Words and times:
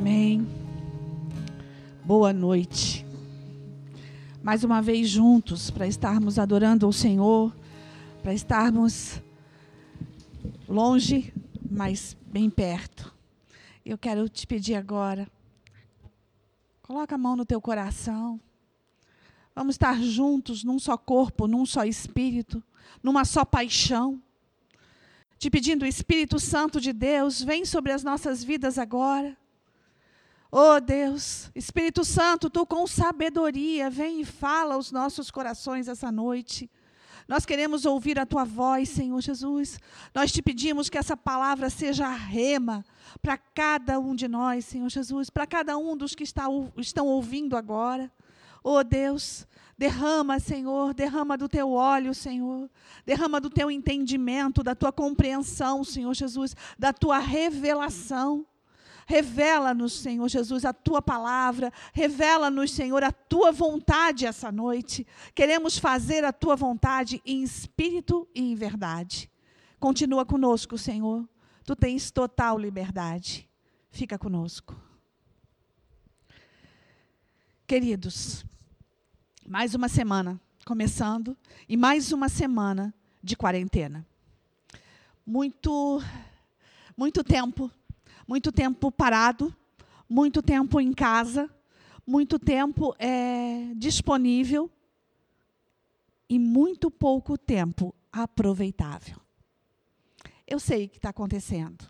Amém. 0.00 0.46
Boa 2.04 2.32
noite. 2.32 3.04
Mais 4.40 4.62
uma 4.62 4.80
vez 4.80 5.08
juntos 5.08 5.72
para 5.72 5.88
estarmos 5.88 6.38
adorando 6.38 6.86
ao 6.86 6.92
Senhor, 6.92 7.52
para 8.22 8.32
estarmos 8.32 9.20
longe, 10.68 11.34
mas 11.68 12.16
bem 12.24 12.48
perto. 12.48 13.12
Eu 13.84 13.98
quero 13.98 14.28
te 14.28 14.46
pedir 14.46 14.76
agora, 14.76 15.26
coloca 16.80 17.16
a 17.16 17.18
mão 17.18 17.34
no 17.34 17.44
teu 17.44 17.60
coração. 17.60 18.40
Vamos 19.52 19.74
estar 19.74 20.00
juntos 20.00 20.62
num 20.62 20.78
só 20.78 20.96
corpo, 20.96 21.48
num 21.48 21.66
só 21.66 21.82
espírito, 21.82 22.62
numa 23.02 23.24
só 23.24 23.44
paixão. 23.44 24.22
Te 25.40 25.50
pedindo, 25.50 25.84
Espírito 25.84 26.38
Santo 26.38 26.80
de 26.80 26.92
Deus, 26.92 27.42
vem 27.42 27.64
sobre 27.64 27.90
as 27.90 28.04
nossas 28.04 28.44
vidas 28.44 28.78
agora. 28.78 29.36
Oh 30.50 30.80
Deus, 30.80 31.50
Espírito 31.54 32.04
Santo, 32.04 32.48
tu 32.48 32.64
com 32.64 32.86
sabedoria, 32.86 33.90
vem 33.90 34.22
e 34.22 34.24
fala 34.24 34.74
aos 34.74 34.90
nossos 34.90 35.30
corações 35.30 35.88
essa 35.88 36.10
noite. 36.10 36.70
Nós 37.28 37.44
queremos 37.44 37.84
ouvir 37.84 38.18
a 38.18 38.24
tua 38.24 38.44
voz, 38.44 38.88
Senhor 38.88 39.20
Jesus. 39.20 39.78
Nós 40.14 40.32
te 40.32 40.40
pedimos 40.40 40.88
que 40.88 40.96
essa 40.96 41.14
palavra 41.14 41.68
seja 41.68 42.06
a 42.06 42.14
rema 42.14 42.82
para 43.20 43.36
cada 43.36 44.00
um 44.00 44.14
de 44.14 44.26
nós, 44.26 44.64
Senhor 44.64 44.88
Jesus, 44.88 45.28
para 45.28 45.46
cada 45.46 45.76
um 45.76 45.94
dos 45.94 46.14
que 46.14 46.22
está, 46.22 46.46
estão 46.78 47.06
ouvindo 47.06 47.54
agora. 47.54 48.10
Oh 48.64 48.82
Deus, 48.82 49.46
derrama, 49.76 50.40
Senhor, 50.40 50.94
derrama 50.94 51.36
do 51.36 51.46
teu 51.46 51.70
óleo, 51.72 52.14
Senhor. 52.14 52.70
Derrama 53.04 53.38
do 53.38 53.50
teu 53.50 53.70
entendimento, 53.70 54.62
da 54.62 54.74
tua 54.74 54.90
compreensão, 54.90 55.84
Senhor 55.84 56.14
Jesus, 56.14 56.56
da 56.78 56.94
tua 56.94 57.18
revelação. 57.18 58.46
Revela-nos, 59.08 59.94
Senhor 59.94 60.28
Jesus, 60.28 60.66
a 60.66 60.72
tua 60.74 61.00
palavra. 61.00 61.72
Revela-nos, 61.94 62.72
Senhor, 62.72 63.02
a 63.02 63.10
tua 63.10 63.50
vontade 63.50 64.26
essa 64.26 64.52
noite. 64.52 65.06
Queremos 65.34 65.78
fazer 65.78 66.26
a 66.26 66.32
tua 66.32 66.54
vontade 66.54 67.22
em 67.24 67.42
espírito 67.42 68.28
e 68.34 68.52
em 68.52 68.54
verdade. 68.54 69.30
Continua 69.80 70.26
conosco, 70.26 70.76
Senhor. 70.76 71.26
Tu 71.64 71.74
tens 71.74 72.10
total 72.10 72.58
liberdade. 72.58 73.48
Fica 73.90 74.18
conosco. 74.18 74.78
Queridos, 77.66 78.44
mais 79.46 79.74
uma 79.74 79.88
semana 79.88 80.38
começando 80.66 81.34
e 81.66 81.78
mais 81.78 82.12
uma 82.12 82.28
semana 82.28 82.94
de 83.22 83.34
quarentena. 83.34 84.06
Muito 85.24 85.98
muito 86.94 87.24
tempo 87.24 87.70
muito 88.28 88.52
tempo 88.52 88.92
parado, 88.92 89.54
muito 90.06 90.42
tempo 90.42 90.78
em 90.78 90.92
casa, 90.92 91.48
muito 92.06 92.38
tempo 92.38 92.94
é, 92.98 93.72
disponível 93.74 94.70
e 96.28 96.38
muito 96.38 96.90
pouco 96.90 97.38
tempo 97.38 97.94
aproveitável. 98.12 99.16
Eu 100.46 100.60
sei 100.60 100.84
o 100.84 100.88
que 100.90 100.98
está 100.98 101.08
acontecendo. 101.08 101.86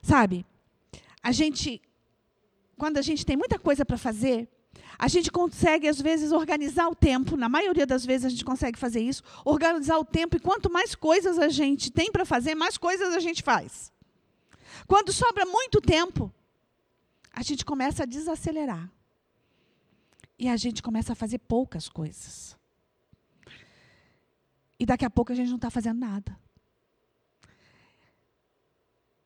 Sabe, 0.00 0.46
a 1.20 1.32
gente, 1.32 1.82
quando 2.76 2.98
a 2.98 3.02
gente 3.02 3.26
tem 3.26 3.36
muita 3.36 3.58
coisa 3.58 3.84
para 3.84 3.98
fazer, 3.98 4.48
a 4.96 5.08
gente 5.08 5.30
consegue, 5.30 5.88
às 5.88 6.00
vezes, 6.00 6.30
organizar 6.30 6.88
o 6.88 6.94
tempo, 6.94 7.36
na 7.36 7.48
maioria 7.48 7.86
das 7.86 8.06
vezes 8.06 8.26
a 8.26 8.28
gente 8.28 8.44
consegue 8.44 8.78
fazer 8.78 9.00
isso, 9.00 9.24
organizar 9.44 9.98
o 9.98 10.04
tempo, 10.04 10.36
e 10.36 10.40
quanto 10.40 10.70
mais 10.70 10.94
coisas 10.94 11.38
a 11.38 11.48
gente 11.48 11.90
tem 11.90 12.12
para 12.12 12.24
fazer, 12.24 12.54
mais 12.54 12.78
coisas 12.78 13.12
a 13.12 13.18
gente 13.18 13.42
faz. 13.42 13.92
Quando 14.86 15.12
sobra 15.12 15.44
muito 15.46 15.80
tempo, 15.80 16.32
a 17.32 17.42
gente 17.42 17.64
começa 17.64 18.02
a 18.02 18.06
desacelerar. 18.06 18.90
E 20.38 20.48
a 20.48 20.56
gente 20.56 20.82
começa 20.82 21.12
a 21.12 21.16
fazer 21.16 21.38
poucas 21.38 21.88
coisas. 21.88 22.56
E 24.78 24.86
daqui 24.86 25.04
a 25.04 25.10
pouco 25.10 25.32
a 25.32 25.34
gente 25.34 25.48
não 25.48 25.56
está 25.56 25.70
fazendo 25.70 25.98
nada. 25.98 26.38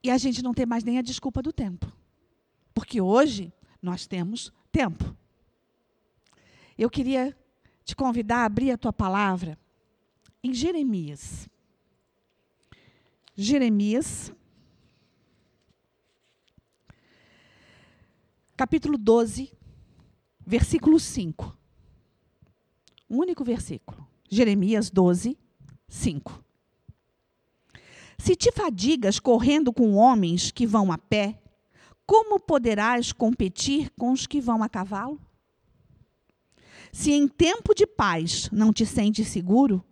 E 0.03 0.11
a 0.11 0.19
gente 0.19 0.43
não 0.43 0.53
tem 0.53 0.67
mais 0.67 0.85
nem 0.85 0.99
a 0.99 1.03
desculpa 1.03 1.41
do 1.41 1.53
tempo. 1.53 1.91
Porque 2.75 3.01
hoje 3.01 3.53
nós 3.81 4.07
temos 4.07 4.53
tempo. 4.73 5.17
Eu 6.77 6.91
queria 6.91 7.37
te 7.85 7.95
convidar 7.95 8.39
a 8.39 8.45
abrir 8.45 8.73
a 8.73 8.77
tua 8.77 8.93
palavra 8.93 9.59
em 10.43 10.53
Jeremias. 10.53 11.49
Jeremias 13.37 14.33
capítulo 18.57 18.97
12, 18.97 19.53
versículo 20.47 21.01
5. 21.01 21.57
Um 23.11 23.19
único 23.19 23.45
versículo. 23.45 24.07
Jeremias 24.31 24.91
12, 24.91 25.37
5. 25.89 26.45
Se 28.19 28.37
te 28.37 28.53
fadigas 28.53 29.19
correndo 29.19 29.73
com 29.73 29.95
homens 29.95 30.51
que 30.51 30.67
vão 30.67 30.93
a 30.93 30.99
pé, 30.99 31.41
como 32.07 32.39
poderás 32.39 33.13
competir 33.13 33.91
com 33.99 34.13
os 34.13 34.27
que 34.27 34.41
vão 34.41 34.63
a 34.63 34.69
cavalo? 34.69 35.21
Se 36.93 37.13
em 37.13 37.27
tempo 37.27 37.75
de 37.75 37.87
paz 37.87 38.49
não 38.53 38.73
te 38.73 38.87
sentes 38.87 39.29
seguro, 39.29 39.85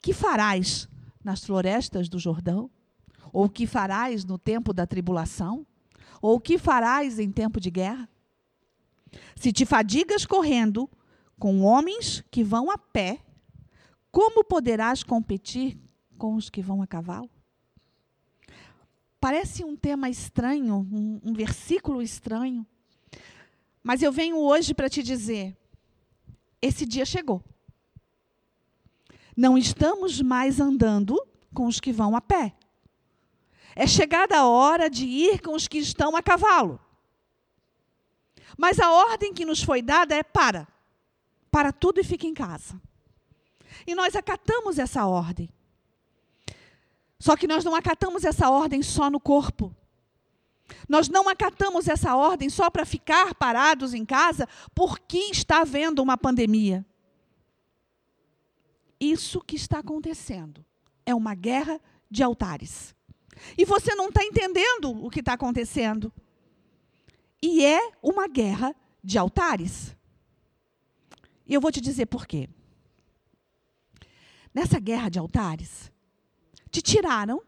que 0.00 0.14
farás 0.14 0.88
nas 1.22 1.44
florestas 1.44 2.08
do 2.08 2.18
Jordão? 2.18 2.70
Ou 3.32 3.48
que 3.50 3.66
farás 3.66 4.24
no 4.24 4.38
tempo 4.38 4.72
da 4.72 4.86
tribulação? 4.86 5.66
Ou 6.20 6.36
o 6.36 6.40
que 6.40 6.58
farás 6.58 7.18
em 7.18 7.30
tempo 7.30 7.60
de 7.60 7.70
guerra? 7.70 8.08
Se 9.34 9.52
te 9.52 9.64
fadigas 9.64 10.24
correndo 10.26 10.88
com 11.38 11.62
homens 11.62 12.24
que 12.30 12.42
vão 12.42 12.70
a 12.70 12.78
pé, 12.78 13.20
como 14.10 14.44
poderás 14.44 15.02
competir 15.02 15.78
com 16.16 16.34
os 16.34 16.48
que 16.48 16.62
vão 16.62 16.82
a 16.82 16.86
cavalo? 16.86 17.30
Parece 19.20 19.64
um 19.64 19.76
tema 19.76 20.08
estranho, 20.08 20.86
um, 20.90 21.20
um 21.24 21.32
versículo 21.32 22.00
estranho, 22.00 22.66
mas 23.82 24.02
eu 24.02 24.10
venho 24.10 24.38
hoje 24.38 24.74
para 24.74 24.88
te 24.88 25.02
dizer: 25.02 25.56
esse 26.60 26.84
dia 26.84 27.04
chegou. 27.04 27.42
Não 29.36 29.58
estamos 29.58 30.20
mais 30.22 30.60
andando 30.60 31.20
com 31.52 31.66
os 31.66 31.78
que 31.78 31.92
vão 31.92 32.16
a 32.16 32.20
pé. 32.20 32.54
É 33.78 33.86
chegada 33.86 34.38
a 34.38 34.46
hora 34.46 34.88
de 34.88 35.04
ir 35.04 35.42
com 35.42 35.54
os 35.54 35.68
que 35.68 35.76
estão 35.76 36.16
a 36.16 36.22
cavalo. 36.22 36.80
Mas 38.56 38.80
a 38.80 38.90
ordem 38.90 39.34
que 39.34 39.44
nos 39.44 39.62
foi 39.62 39.82
dada 39.82 40.14
é 40.14 40.22
para. 40.22 40.66
Para 41.50 41.70
tudo 41.70 42.00
e 42.00 42.04
fique 42.04 42.26
em 42.26 42.32
casa. 42.32 42.80
E 43.86 43.94
nós 43.94 44.16
acatamos 44.16 44.78
essa 44.78 45.04
ordem. 45.04 45.50
Só 47.20 47.36
que 47.36 47.46
nós 47.46 47.64
não 47.64 47.74
acatamos 47.74 48.24
essa 48.24 48.48
ordem 48.48 48.82
só 48.82 49.10
no 49.10 49.20
corpo. 49.20 49.76
Nós 50.88 51.10
não 51.10 51.28
acatamos 51.28 51.86
essa 51.86 52.16
ordem 52.16 52.48
só 52.48 52.70
para 52.70 52.86
ficar 52.86 53.34
parados 53.34 53.92
em 53.92 54.06
casa 54.06 54.48
porque 54.74 55.18
está 55.18 55.60
havendo 55.60 56.02
uma 56.02 56.16
pandemia. 56.16 56.84
Isso 58.98 59.42
que 59.42 59.54
está 59.54 59.80
acontecendo 59.80 60.64
é 61.04 61.14
uma 61.14 61.34
guerra 61.34 61.78
de 62.10 62.22
altares. 62.22 62.95
E 63.56 63.64
você 63.64 63.94
não 63.94 64.08
está 64.08 64.24
entendendo 64.24 64.90
o 65.04 65.10
que 65.10 65.20
está 65.20 65.34
acontecendo. 65.34 66.12
E 67.42 67.64
é 67.64 67.92
uma 68.02 68.26
guerra 68.26 68.74
de 69.02 69.18
altares. 69.18 69.96
E 71.46 71.54
eu 71.54 71.60
vou 71.60 71.70
te 71.70 71.80
dizer 71.80 72.06
por 72.06 72.26
quê. 72.26 72.48
Nessa 74.52 74.80
guerra 74.80 75.08
de 75.08 75.18
altares, 75.18 75.92
te 76.70 76.80
tiraram 76.80 77.42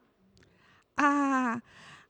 a, 0.96 1.60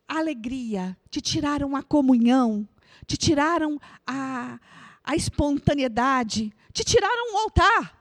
alegria, 0.08 0.96
te 1.10 1.20
tiraram 1.20 1.76
a 1.76 1.82
comunhão, 1.82 2.68
te 3.06 3.16
tiraram 3.16 3.78
a, 4.06 4.58
a 5.04 5.14
espontaneidade, 5.14 6.52
te 6.72 6.82
tiraram 6.82 7.34
o 7.34 7.38
altar. 7.38 7.96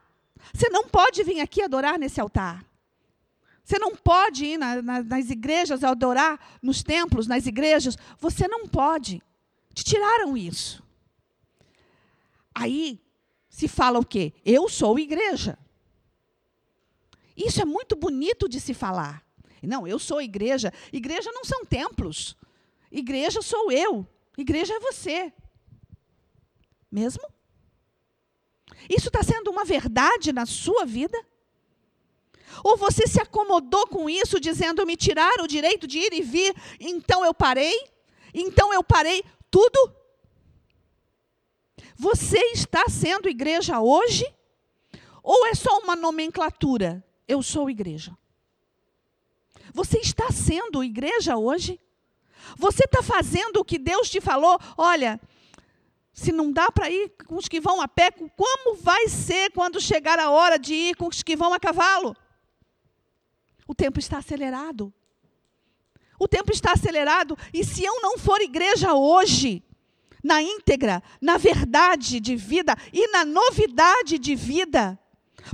Você 0.53 0.69
não 0.69 0.87
pode 0.87 1.23
vir 1.23 1.41
aqui 1.41 1.61
adorar 1.61 1.99
nesse 1.99 2.19
altar. 2.19 2.65
Você 3.67 3.77
não 3.79 3.93
pode 3.93 4.45
ir 4.45 4.57
na, 4.57 4.81
na, 4.81 5.03
nas 5.03 5.29
igrejas 5.29 5.83
adorar 5.83 6.39
nos 6.61 6.81
templos, 6.81 7.27
nas 7.27 7.45
igrejas. 7.45 7.97
Você 8.17 8.47
não 8.47 8.65
pode. 8.65 9.21
Te 9.73 9.83
tiraram 9.83 10.37
isso. 10.37 10.81
Aí 12.55 12.97
se 13.49 13.67
fala 13.67 13.99
o 13.99 14.05
quê? 14.05 14.31
Eu 14.45 14.69
sou 14.69 14.97
igreja. 14.97 15.59
Isso 17.35 17.61
é 17.61 17.65
muito 17.65 17.93
bonito 17.93 18.47
de 18.47 18.61
se 18.61 18.73
falar. 18.73 19.21
Não, 19.61 19.85
eu 19.85 19.99
sou 19.99 20.21
igreja. 20.21 20.71
Igreja 20.93 21.29
não 21.33 21.43
são 21.43 21.65
templos. 21.65 22.37
Igreja 22.89 23.41
sou 23.41 23.69
eu. 23.69 24.07
Igreja 24.37 24.75
é 24.75 24.79
você. 24.79 25.33
Mesmo? 26.89 27.29
Isso 28.89 29.09
está 29.09 29.21
sendo 29.23 29.51
uma 29.51 29.65
verdade 29.65 30.31
na 30.31 30.45
sua 30.45 30.85
vida? 30.85 31.21
Ou 32.63 32.77
você 32.77 33.07
se 33.07 33.21
acomodou 33.21 33.87
com 33.87 34.09
isso, 34.09 34.39
dizendo: 34.39 34.85
me 34.85 34.95
tiraram 34.95 35.43
o 35.43 35.47
direito 35.47 35.87
de 35.87 35.99
ir 35.99 36.13
e 36.13 36.21
vir, 36.21 36.55
então 36.79 37.23
eu 37.25 37.33
parei? 37.33 37.77
Então 38.33 38.73
eu 38.73 38.83
parei 38.83 39.23
tudo? 39.49 39.95
Você 41.95 42.39
está 42.53 42.85
sendo 42.89 43.27
igreja 43.27 43.79
hoje? 43.79 44.25
Ou 45.23 45.47
é 45.47 45.55
só 45.55 45.79
uma 45.79 45.95
nomenclatura? 45.95 47.03
Eu 47.27 47.41
sou 47.41 47.69
igreja. 47.69 48.15
Você 49.73 49.97
está 49.99 50.31
sendo 50.31 50.83
igreja 50.83 51.37
hoje? 51.37 51.79
Você 52.55 52.85
está 52.85 53.03
fazendo 53.03 53.57
o 53.57 53.65
que 53.65 53.77
Deus 53.77 54.09
te 54.09 54.21
falou? 54.21 54.59
Olha, 54.77 55.19
se 56.13 56.31
não 56.31 56.51
dá 56.51 56.71
para 56.71 56.89
ir 56.89 57.09
com 57.27 57.35
os 57.35 57.47
que 57.47 57.59
vão 57.59 57.81
a 57.81 57.87
pé, 57.87 58.11
como 58.11 58.75
vai 58.75 59.07
ser 59.07 59.51
quando 59.51 59.81
chegar 59.81 60.17
a 60.17 60.29
hora 60.29 60.57
de 60.57 60.73
ir 60.73 60.95
com 60.95 61.07
os 61.07 61.21
que 61.21 61.35
vão 61.35 61.53
a 61.53 61.59
cavalo? 61.59 62.15
O 63.67 63.75
tempo 63.75 63.99
está 63.99 64.17
acelerado. 64.19 64.93
O 66.19 66.27
tempo 66.27 66.51
está 66.51 66.71
acelerado 66.71 67.37
e 67.53 67.63
se 67.63 67.83
eu 67.83 68.01
não 68.01 68.17
for 68.17 68.41
igreja 68.41 68.93
hoje, 68.93 69.63
na 70.23 70.41
íntegra, 70.41 71.03
na 71.21 71.37
verdade 71.37 72.19
de 72.19 72.35
vida 72.35 72.75
e 72.91 73.07
na 73.11 73.23
novidade 73.23 74.17
de 74.17 74.35
vida, 74.35 74.99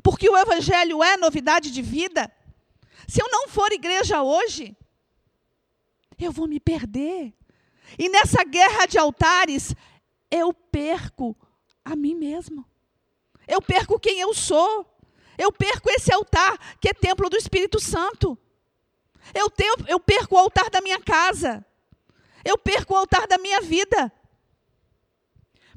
porque 0.01 0.29
o 0.29 0.37
evangelho 0.37 1.03
é 1.03 1.17
novidade 1.17 1.69
de 1.69 1.81
vida. 1.81 2.31
Se 3.07 3.21
eu 3.21 3.29
não 3.29 3.49
for 3.49 3.71
igreja 3.71 4.23
hoje, 4.23 4.75
eu 6.17 6.31
vou 6.31 6.47
me 6.47 6.59
perder. 6.59 7.33
E 7.99 8.09
nessa 8.09 8.43
guerra 8.43 8.85
de 8.85 8.97
altares, 8.97 9.75
eu 10.31 10.53
perco 10.53 11.35
a 11.83 11.95
mim 11.95 12.15
mesmo. 12.15 12.65
Eu 13.47 13.61
perco 13.61 13.99
quem 13.99 14.19
eu 14.19 14.33
sou. 14.33 14.89
Eu 15.43 15.51
perco 15.51 15.89
esse 15.91 16.09
altar 16.13 16.57
que 16.79 16.87
é 16.87 16.93
templo 16.93 17.29
do 17.29 17.35
Espírito 17.35 17.77
Santo. 17.77 18.37
Eu, 19.33 19.49
tenho, 19.49 19.75
eu 19.89 19.99
perco 19.99 20.35
o 20.35 20.37
altar 20.37 20.69
da 20.69 20.79
minha 20.79 21.01
casa. 21.01 21.65
Eu 22.45 22.57
perco 22.57 22.93
o 22.93 22.97
altar 22.97 23.27
da 23.27 23.37
minha 23.37 23.59
vida. 23.59 24.09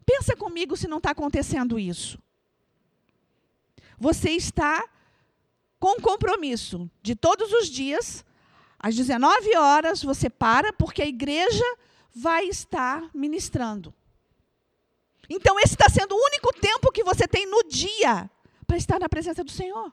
Pensa 0.05 0.37
comigo 0.37 0.77
se 0.77 0.87
não 0.87 0.99
está 0.99 1.11
acontecendo 1.11 1.81
isso. 1.81 2.17
Você 3.99 4.31
está 4.31 4.89
com 5.81 6.01
compromisso 6.01 6.89
de 7.03 7.17
todos 7.17 7.53
os 7.53 7.69
dias, 7.69 8.25
às 8.79 8.95
19 8.95 9.57
horas, 9.57 10.01
você 10.01 10.31
para, 10.31 10.73
porque 10.73 11.03
a 11.03 11.07
igreja 11.07 11.65
vai 12.15 12.45
estar 12.47 13.11
ministrando. 13.13 13.93
Então, 15.29 15.59
esse 15.59 15.75
está 15.75 15.89
sendo 15.89 16.15
o 16.15 16.25
único 16.25 16.53
tempo 16.53 16.93
que 16.93 17.03
você 17.03 17.27
tem 17.27 17.47
no 17.47 17.65
dia 17.65 18.31
para 18.67 18.77
estar 18.77 18.99
na 18.99 19.09
presença 19.09 19.45
do 19.45 19.51
Senhor. 19.51 19.93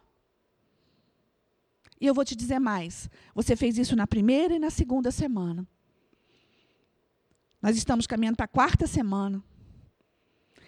E 1.99 2.07
eu 2.07 2.13
vou 2.13 2.25
te 2.25 2.35
dizer 2.35 2.59
mais: 2.59 3.09
você 3.33 3.55
fez 3.55 3.77
isso 3.77 3.95
na 3.95 4.07
primeira 4.07 4.55
e 4.55 4.59
na 4.59 4.69
segunda 4.69 5.11
semana. 5.11 5.67
Nós 7.61 7.77
estamos 7.77 8.05
caminhando 8.05 8.35
para 8.35 8.45
a 8.45 8.49
quarta 8.49 8.85
semana. 8.85 9.41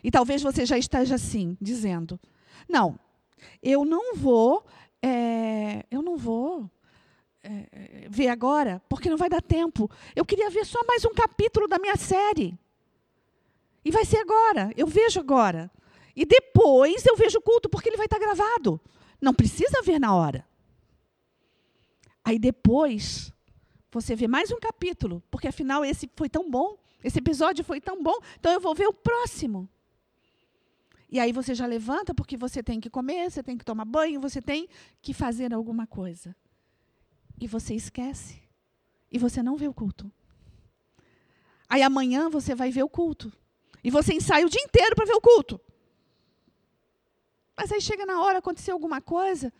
E 0.02 0.10
talvez 0.10 0.42
você 0.42 0.66
já 0.66 0.78
esteja 0.78 1.16
assim, 1.16 1.58
dizendo: 1.60 2.20
não, 2.70 2.98
eu 3.62 3.84
não 3.84 4.16
vou, 4.16 4.66
é, 5.02 5.86
eu 5.92 6.02
não 6.02 6.16
vou 6.16 6.70
é, 7.44 8.08
ver 8.10 8.30
agora, 8.30 8.82
porque 8.88 9.10
não 9.10 9.18
vai 9.18 9.30
dar 9.30 9.42
tempo. 9.42 9.90
Eu 10.16 10.26
queria 10.26 10.50
ver 10.50 10.66
só 10.66 10.80
mais 10.88 11.04
um 11.06 11.14
capítulo 11.14 11.68
da 11.68 11.80
minha 11.80 11.96
série. 11.96 12.58
E 13.84 13.92
vai 13.92 14.06
ser 14.06 14.18
agora, 14.18 14.72
eu 14.76 14.88
vejo 14.88 15.20
agora. 15.20 15.70
E 16.16 16.26
depois 16.26 17.06
eu 17.06 17.16
vejo 17.16 17.40
o 17.40 17.42
culto, 17.42 17.70
porque 17.70 17.90
ele 17.90 17.98
vai 17.98 18.06
estar 18.06 18.20
gravado. 18.20 18.80
Não 19.22 19.34
precisa 19.34 19.82
ver 19.82 20.00
na 20.00 20.16
hora. 20.16 20.48
Aí 22.24 22.40
depois, 22.40 23.32
você 23.92 24.16
vê 24.16 24.28
mais 24.28 24.52
um 24.52 24.60
capítulo, 24.60 25.22
porque 25.30 25.48
afinal 25.48 25.84
esse 25.86 26.10
foi 26.16 26.30
tão 26.30 26.50
bom, 26.50 26.78
esse 27.04 27.20
episódio 27.20 27.64
foi 27.64 27.80
tão 27.80 28.02
bom, 28.02 28.18
então 28.40 28.52
eu 28.52 28.60
vou 28.60 28.74
ver 28.74 28.88
o 28.88 28.94
próximo. 28.94 29.70
E 31.10 31.20
aí 31.20 31.32
você 31.32 31.54
já 31.54 31.66
levanta 31.66 32.14
porque 32.14 32.36
você 32.36 32.64
tem 32.64 32.80
que 32.80 32.90
comer, 32.90 33.30
você 33.30 33.44
tem 33.44 33.58
que 33.58 33.64
tomar 33.64 33.86
banho, 33.86 34.20
você 34.20 34.42
tem 34.42 34.68
que 35.02 35.14
fazer 35.14 35.54
alguma 35.54 35.86
coisa. 35.86 36.36
E 37.40 37.48
você 37.48 37.76
esquece. 37.76 38.42
E 39.12 39.20
você 39.20 39.44
não 39.44 39.56
vê 39.56 39.68
o 39.68 39.74
culto. 39.74 40.12
Aí 41.70 41.84
amanhã 41.84 42.30
você 42.30 42.56
vai 42.56 42.72
ver 42.72 42.84
o 42.84 42.90
culto. 42.90 43.32
E 43.84 43.92
você 43.92 44.14
ensaia 44.14 44.46
o 44.46 44.50
dia 44.50 44.62
inteiro 44.62 44.96
para 44.96 45.06
ver 45.06 45.14
o 45.14 45.22
culto. 45.22 45.62
Mas 47.58 47.72
aí 47.72 47.82
chega 47.82 48.06
na 48.06 48.22
hora, 48.22 48.40
aconteceu 48.40 48.74
alguma 48.74 49.02
coisa, 49.02 49.52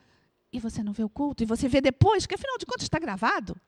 e 0.52 0.60
você 0.60 0.84
não 0.84 0.94
vê 0.94 1.04
o 1.04 1.10
culto, 1.10 1.44
e 1.44 1.46
você 1.46 1.68
vê 1.68 1.82
depois, 1.82 2.26
que 2.26 2.36
afinal 2.36 2.58
de 2.58 2.66
contas 2.66 2.84
está 2.84 3.00
gravado. 3.00 3.60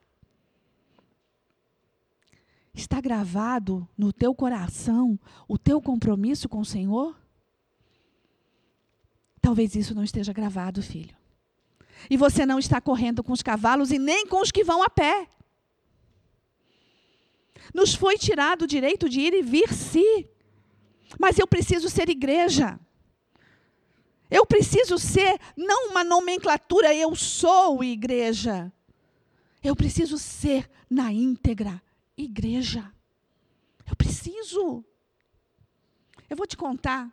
Está 2.73 3.01
gravado 3.01 3.87
no 3.97 4.13
teu 4.13 4.35
coração 4.35 5.19
o 5.47 5.57
teu 5.57 5.81
compromisso 5.81 6.47
com 6.47 6.59
o 6.59 6.65
Senhor? 6.65 7.17
Talvez 9.41 9.75
isso 9.75 9.95
não 9.95 10.03
esteja 10.03 10.33
gravado, 10.33 10.83
filho. 10.83 11.15
E 12.09 12.17
você 12.17 12.45
não 12.45 12.59
está 12.59 12.79
correndo 12.79 13.23
com 13.23 13.31
os 13.31 13.41
cavalos 13.41 13.91
e 13.91 13.97
nem 13.97 14.27
com 14.27 14.41
os 14.41 14.51
que 14.51 14.63
vão 14.63 14.83
a 14.83 14.89
pé. 14.89 15.27
Nos 17.73 17.95
foi 17.95 18.17
tirado 18.17 18.63
o 18.63 18.67
direito 18.67 19.09
de 19.09 19.21
ir 19.21 19.33
e 19.33 19.41
vir, 19.41 19.73
sim. 19.73 20.25
Mas 21.19 21.39
eu 21.39 21.47
preciso 21.47 21.89
ser 21.89 22.09
igreja. 22.09 22.79
Eu 24.29 24.45
preciso 24.45 24.97
ser 24.97 25.39
não 25.55 25.89
uma 25.89 26.03
nomenclatura, 26.03 26.93
eu 26.93 27.15
sou 27.15 27.83
igreja. 27.83 28.71
Eu 29.63 29.75
preciso 29.75 30.17
ser 30.17 30.69
na 30.89 31.11
íntegra 31.11 31.81
igreja. 32.17 32.91
Eu 33.89 33.95
preciso. 33.95 34.83
Eu 36.29 36.35
vou 36.35 36.45
te 36.45 36.57
contar 36.57 37.09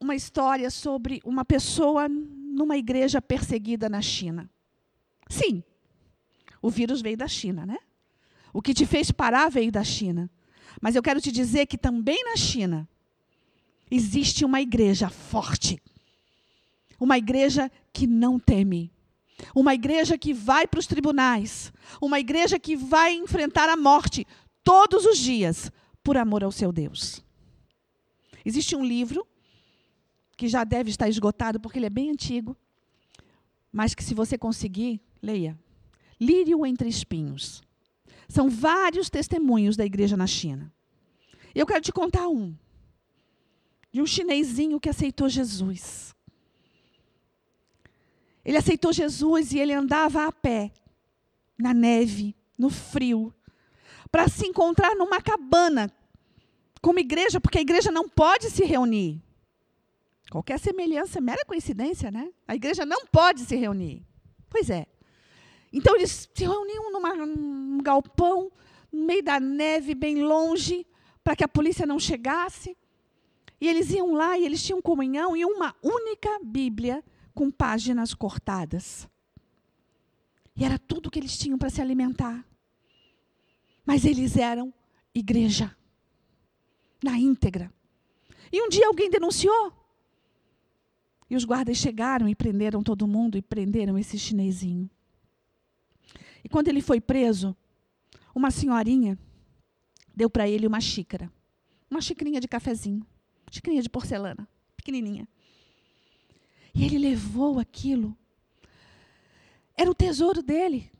uma 0.00 0.14
história 0.14 0.70
sobre 0.70 1.20
uma 1.24 1.44
pessoa 1.44 2.08
numa 2.08 2.76
igreja 2.76 3.22
perseguida 3.22 3.88
na 3.88 4.02
China. 4.02 4.50
Sim, 5.28 5.62
o 6.60 6.70
vírus 6.70 7.00
veio 7.00 7.16
da 7.16 7.28
China, 7.28 7.64
né? 7.64 7.78
O 8.52 8.60
que 8.60 8.74
te 8.74 8.84
fez 8.84 9.10
parar 9.10 9.50
veio 9.50 9.72
da 9.72 9.82
China. 9.82 10.30
Mas 10.80 10.94
eu 10.94 11.02
quero 11.02 11.20
te 11.20 11.32
dizer 11.32 11.66
que 11.66 11.78
também 11.78 12.22
na 12.24 12.36
China 12.36 12.88
existe 13.90 14.44
uma 14.44 14.60
igreja 14.60 15.08
forte. 15.08 15.80
Uma 16.98 17.18
igreja 17.18 17.70
que 17.92 18.06
não 18.06 18.38
teme. 18.38 18.92
Uma 19.54 19.74
igreja 19.74 20.16
que 20.16 20.32
vai 20.32 20.66
para 20.66 20.80
os 20.80 20.86
tribunais. 20.86 21.72
Uma 22.00 22.20
igreja 22.20 22.58
que 22.58 22.76
vai 22.76 23.14
enfrentar 23.14 23.68
a 23.68 23.76
morte 23.76 24.26
todos 24.62 25.04
os 25.04 25.18
dias 25.18 25.70
por 26.02 26.16
amor 26.16 26.44
ao 26.44 26.52
seu 26.52 26.72
Deus. 26.72 27.22
Existe 28.44 28.76
um 28.76 28.84
livro 28.84 29.26
que 30.36 30.48
já 30.48 30.64
deve 30.64 30.90
estar 30.90 31.08
esgotado 31.08 31.60
porque 31.60 31.78
ele 31.78 31.86
é 31.86 31.90
bem 31.90 32.10
antigo, 32.10 32.56
mas 33.72 33.94
que 33.94 34.04
se 34.04 34.14
você 34.14 34.36
conseguir, 34.36 35.00
leia. 35.22 35.58
Lírio 36.20 36.64
entre 36.66 36.88
espinhos. 36.88 37.62
São 38.28 38.48
vários 38.48 39.10
testemunhos 39.10 39.76
da 39.76 39.84
igreja 39.84 40.16
na 40.16 40.26
China. 40.26 40.72
Eu 41.54 41.66
quero 41.66 41.80
te 41.80 41.92
contar 41.92 42.28
um 42.28 42.54
de 43.94 44.02
um 44.02 44.06
chinesinho 44.06 44.80
que 44.80 44.88
aceitou 44.88 45.28
Jesus. 45.28 46.12
Ele 48.44 48.56
aceitou 48.56 48.92
Jesus 48.92 49.52
e 49.52 49.60
ele 49.60 49.72
andava 49.72 50.26
a 50.26 50.32
pé, 50.32 50.72
na 51.56 51.72
neve, 51.72 52.34
no 52.58 52.70
frio, 52.70 53.32
para 54.10 54.26
se 54.26 54.48
encontrar 54.48 54.96
numa 54.96 55.22
cabana, 55.22 55.88
como 56.82 56.98
igreja, 56.98 57.40
porque 57.40 57.58
a 57.58 57.60
igreja 57.60 57.92
não 57.92 58.08
pode 58.08 58.50
se 58.50 58.64
reunir. 58.64 59.22
Qualquer 60.28 60.58
semelhança 60.58 61.18
é 61.18 61.22
mera 61.22 61.44
coincidência, 61.44 62.10
né? 62.10 62.32
A 62.48 62.56
igreja 62.56 62.84
não 62.84 63.06
pode 63.06 63.42
se 63.42 63.54
reunir. 63.54 64.04
Pois 64.50 64.70
é. 64.70 64.88
Então 65.72 65.94
eles 65.94 66.28
se 66.34 66.44
reuniam 66.44 66.90
numa, 66.90 67.14
num 67.14 67.78
galpão, 67.78 68.50
no 68.90 69.06
meio 69.06 69.22
da 69.22 69.38
neve, 69.38 69.94
bem 69.94 70.24
longe, 70.24 70.84
para 71.22 71.36
que 71.36 71.44
a 71.44 71.48
polícia 71.48 71.86
não 71.86 72.00
chegasse. 72.00 72.76
E 73.64 73.66
eles 73.66 73.90
iam 73.92 74.12
lá 74.12 74.38
e 74.38 74.44
eles 74.44 74.62
tinham 74.62 74.82
comunhão 74.82 75.34
e 75.34 75.42
uma 75.42 75.74
única 75.82 76.38
Bíblia 76.44 77.02
com 77.32 77.50
páginas 77.50 78.12
cortadas. 78.12 79.08
E 80.54 80.62
era 80.62 80.78
tudo 80.78 81.10
que 81.10 81.18
eles 81.18 81.34
tinham 81.38 81.56
para 81.56 81.70
se 81.70 81.80
alimentar. 81.80 82.46
Mas 83.86 84.04
eles 84.04 84.36
eram 84.36 84.70
igreja, 85.14 85.74
na 87.02 87.18
íntegra. 87.18 87.72
E 88.52 88.60
um 88.60 88.68
dia 88.68 88.86
alguém 88.86 89.08
denunciou. 89.08 89.72
E 91.30 91.34
os 91.34 91.46
guardas 91.46 91.78
chegaram 91.78 92.28
e 92.28 92.34
prenderam 92.34 92.82
todo 92.82 93.06
mundo 93.06 93.38
e 93.38 93.40
prenderam 93.40 93.96
esse 93.96 94.18
chinesinho. 94.18 94.90
E 96.44 96.50
quando 96.50 96.68
ele 96.68 96.82
foi 96.82 97.00
preso, 97.00 97.56
uma 98.34 98.50
senhorinha 98.50 99.18
deu 100.14 100.28
para 100.28 100.46
ele 100.46 100.66
uma 100.66 100.82
xícara, 100.82 101.32
uma 101.90 102.02
xicrinha 102.02 102.42
de 102.42 102.46
cafezinho 102.46 103.06
xicrinha 103.50 103.82
de 103.82 103.88
porcelana, 103.88 104.48
pequenininha. 104.76 105.28
E 106.74 106.84
ele 106.84 106.98
levou 106.98 107.58
aquilo. 107.58 108.16
Era 109.76 109.90
o 109.90 109.94
tesouro 109.94 110.42
dele. 110.42 110.90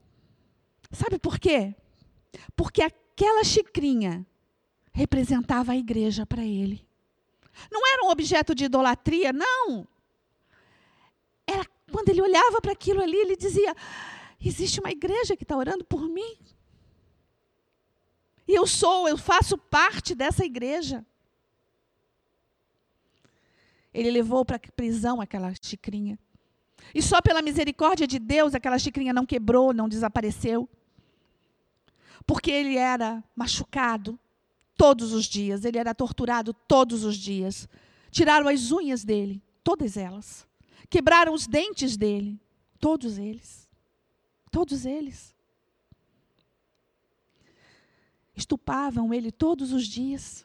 Sabe 0.93 1.19
por 1.19 1.39
quê? 1.39 1.75
Porque 2.55 2.83
aquela 2.83 3.43
xicrinha 3.45 4.27
representava 4.93 5.73
a 5.73 5.77
igreja 5.77 6.25
para 6.25 6.45
ele. 6.45 6.87
Não 7.71 7.87
era 7.93 8.05
um 8.05 8.11
objeto 8.11 8.55
de 8.55 8.65
idolatria, 8.65 9.33
não. 9.33 9.87
Era 11.47 11.65
quando 11.91 12.09
ele 12.09 12.23
olhava 12.23 12.61
para 12.61 12.73
aquilo 12.73 13.03
ali, 13.03 13.17
ele 13.17 13.37
dizia: 13.37 13.75
existe 14.41 14.81
uma 14.81 14.91
igreja 14.91 15.37
que 15.37 15.45
está 15.45 15.57
orando 15.57 15.85
por 15.85 16.09
mim. 16.09 16.39
E 18.47 18.55
eu 18.55 18.67
sou, 18.67 19.09
eu 19.09 19.17
faço 19.17 19.57
parte 19.57 20.15
dessa 20.15 20.45
igreja. 20.45 21.05
Ele 23.95 24.11
levou 24.11 24.45
para 24.45 24.57
a 24.57 24.73
prisão 24.75 25.21
aquela 25.21 25.55
xicrinha. 25.63 26.19
E 26.93 27.01
só 27.01 27.23
pela 27.23 27.41
misericórdia 27.41 28.07
de 28.07 28.19
Deus 28.19 28.55
aquela 28.55 28.79
xicrinha 28.79 29.13
não 29.13 29.25
quebrou, 29.25 29.73
não 29.73 29.89
desapareceu. 29.89 30.69
Porque 32.27 32.51
ele 32.51 32.77
era 32.77 33.23
machucado 33.37 34.19
todos 34.77 35.13
os 35.13 35.27
dias, 35.27 35.65
ele 35.65 35.79
era 35.79 35.95
torturado 35.95 36.53
todos 36.53 37.05
os 37.05 37.17
dias. 37.17 37.69
Tiraram 38.11 38.49
as 38.49 38.73
unhas 38.73 39.05
dele, 39.05 39.41
todas 39.63 39.97
elas. 39.97 40.47
Quebraram 40.91 41.33
os 41.33 41.47
dentes 41.47 41.97
dele, 41.97 42.41
todos 42.81 43.17
eles. 43.17 43.69
Todos 44.51 44.85
eles. 44.85 45.35
Estupavam 48.37 49.15
ele 49.15 49.31
todos 49.31 49.73
os 49.73 49.87
dias. 49.87 50.45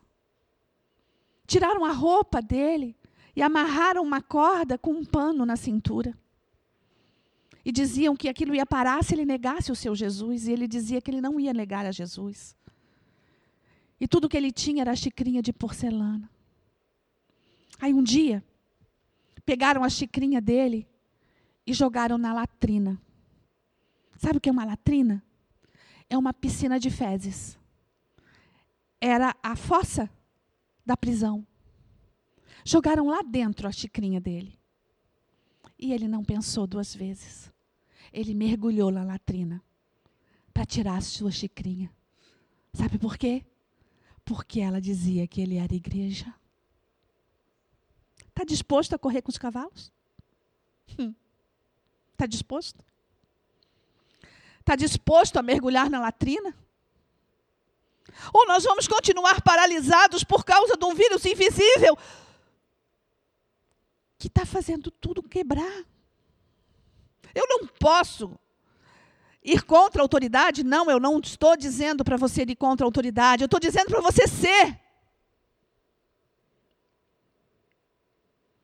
Tiraram 1.48 1.84
a 1.84 1.92
roupa 1.92 2.42
dele 2.42 2.96
e 3.40 3.42
amarraram 3.42 4.04
uma 4.04 4.22
corda 4.22 4.78
com 4.78 4.92
um 4.92 5.06
pano 5.06 5.46
na 5.46 5.56
cintura. 5.56 6.14
E 7.64 7.72
diziam 7.72 8.14
que 8.14 8.28
aquilo 8.28 8.54
ia 8.54 8.66
parar 8.66 9.02
se 9.02 9.16
ele 9.16 9.24
negasse 9.24 9.72
o 9.72 9.76
seu 9.78 9.96
Jesus, 9.96 10.46
e 10.46 10.52
ele 10.52 10.68
dizia 10.68 11.02
que 11.02 11.10
ele 11.10 11.22
não 11.22 11.40
ia 11.40 11.54
negar 11.54 11.86
a 11.86 11.92
Jesus. 11.94 12.54
E 13.98 14.06
tudo 14.10 14.28
que 14.28 14.36
ele 14.36 14.52
tinha 14.52 14.82
era 14.82 14.92
a 14.92 14.96
xicrinha 14.96 15.42
de 15.42 15.54
porcelana. 15.54 16.30
Aí 17.80 17.94
um 17.94 18.04
dia, 18.04 18.44
pegaram 19.46 19.86
a 19.86 19.90
xicrinha 19.90 20.42
dele 20.42 20.86
e 21.66 21.72
jogaram 21.72 22.18
na 22.18 22.34
latrina. 22.34 23.02
Sabe 24.18 24.40
o 24.40 24.42
que 24.42 24.50
é 24.50 24.52
uma 24.52 24.66
latrina? 24.66 25.24
É 26.10 26.18
uma 26.18 26.34
piscina 26.34 26.78
de 26.78 26.90
fezes. 26.90 27.58
Era 29.00 29.34
a 29.42 29.56
fossa 29.56 30.10
da 30.86 30.98
prisão. 30.98 31.48
Jogaram 32.64 33.08
lá 33.08 33.22
dentro 33.22 33.68
a 33.68 33.72
xicrinha 33.72 34.20
dele. 34.20 34.60
E 35.78 35.94
ele 35.94 36.08
não 36.08 36.24
pensou 36.24 36.68
duas 36.68 36.94
vezes. 36.94 37.52
Ele 38.12 38.34
mergulhou 38.34 38.92
na 38.92 39.04
latrina 39.04 39.64
para 40.54 40.66
tirar 40.66 40.98
a 40.98 41.02
sua 41.02 41.32
xicrinha. 41.32 41.92
Sabe 42.74 42.98
por 42.98 43.18
quê? 43.18 43.46
Porque 44.26 44.60
ela 44.60 44.82
dizia 44.82 45.28
que 45.28 45.42
ele 45.42 45.58
era 45.58 45.74
igreja. 45.74 46.34
Está 48.28 48.44
disposto 48.44 48.94
a 48.94 49.00
correr 49.00 49.22
com 49.22 49.32
os 49.32 49.38
cavalos? 49.38 49.92
Está 50.88 52.26
hum. 52.26 52.28
disposto? 52.28 52.84
Está 54.60 54.76
disposto 54.76 55.38
a 55.38 55.42
mergulhar 55.42 55.90
na 55.90 56.00
latrina? 56.00 56.56
Ou 58.34 58.46
nós 58.48 58.64
vamos 58.64 58.88
continuar 58.88 59.42
paralisados 59.42 60.24
por 60.24 60.44
causa 60.44 60.76
de 60.76 60.86
um 60.86 60.94
vírus 60.94 61.26
invisível 61.26 61.98
que 64.20 64.28
está 64.28 64.46
fazendo 64.46 64.92
tudo 64.92 65.24
quebrar. 65.24 65.86
Eu 67.34 67.46
não 67.48 67.66
posso 67.66 68.38
ir 69.42 69.64
contra 69.64 70.02
a 70.02 70.04
autoridade. 70.04 70.62
Não, 70.62 70.92
eu 70.92 71.00
não 71.00 71.20
estou 71.20 71.56
dizendo 71.56 72.04
para 72.04 72.18
você 72.18 72.44
ir 72.44 72.56
contra 72.58 72.86
a 72.86 72.88
autoridade. 72.88 73.44
Eu 73.44 73.46
estou 73.46 73.60
dizendo 73.60 73.88
para 73.88 74.02
você 74.02 74.28
ser. 74.28 74.78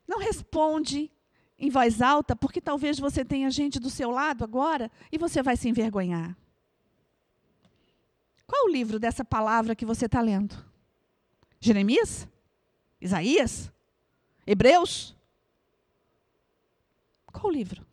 Não 0.05 0.19
responde 0.19 1.09
em 1.57 1.69
voz 1.69 2.01
alta, 2.01 2.35
porque 2.35 2.59
talvez 2.59 2.99
você 2.99 3.23
tenha 3.23 3.49
gente 3.49 3.79
do 3.79 3.89
seu 3.89 4.11
lado 4.11 4.43
agora 4.43 4.91
e 5.09 5.17
você 5.17 5.41
vai 5.41 5.55
se 5.55 5.69
envergonhar. 5.69 6.37
Qual 8.45 8.65
o 8.65 8.69
livro 8.69 8.99
dessa 8.99 9.23
palavra 9.23 9.73
que 9.73 9.85
você 9.85 10.05
está 10.05 10.19
lendo? 10.19 10.53
Jeremias? 11.61 12.27
Isaías? 12.99 13.71
Hebreus? 14.45 15.15
Qual 17.35 17.51
livro? 17.51 17.85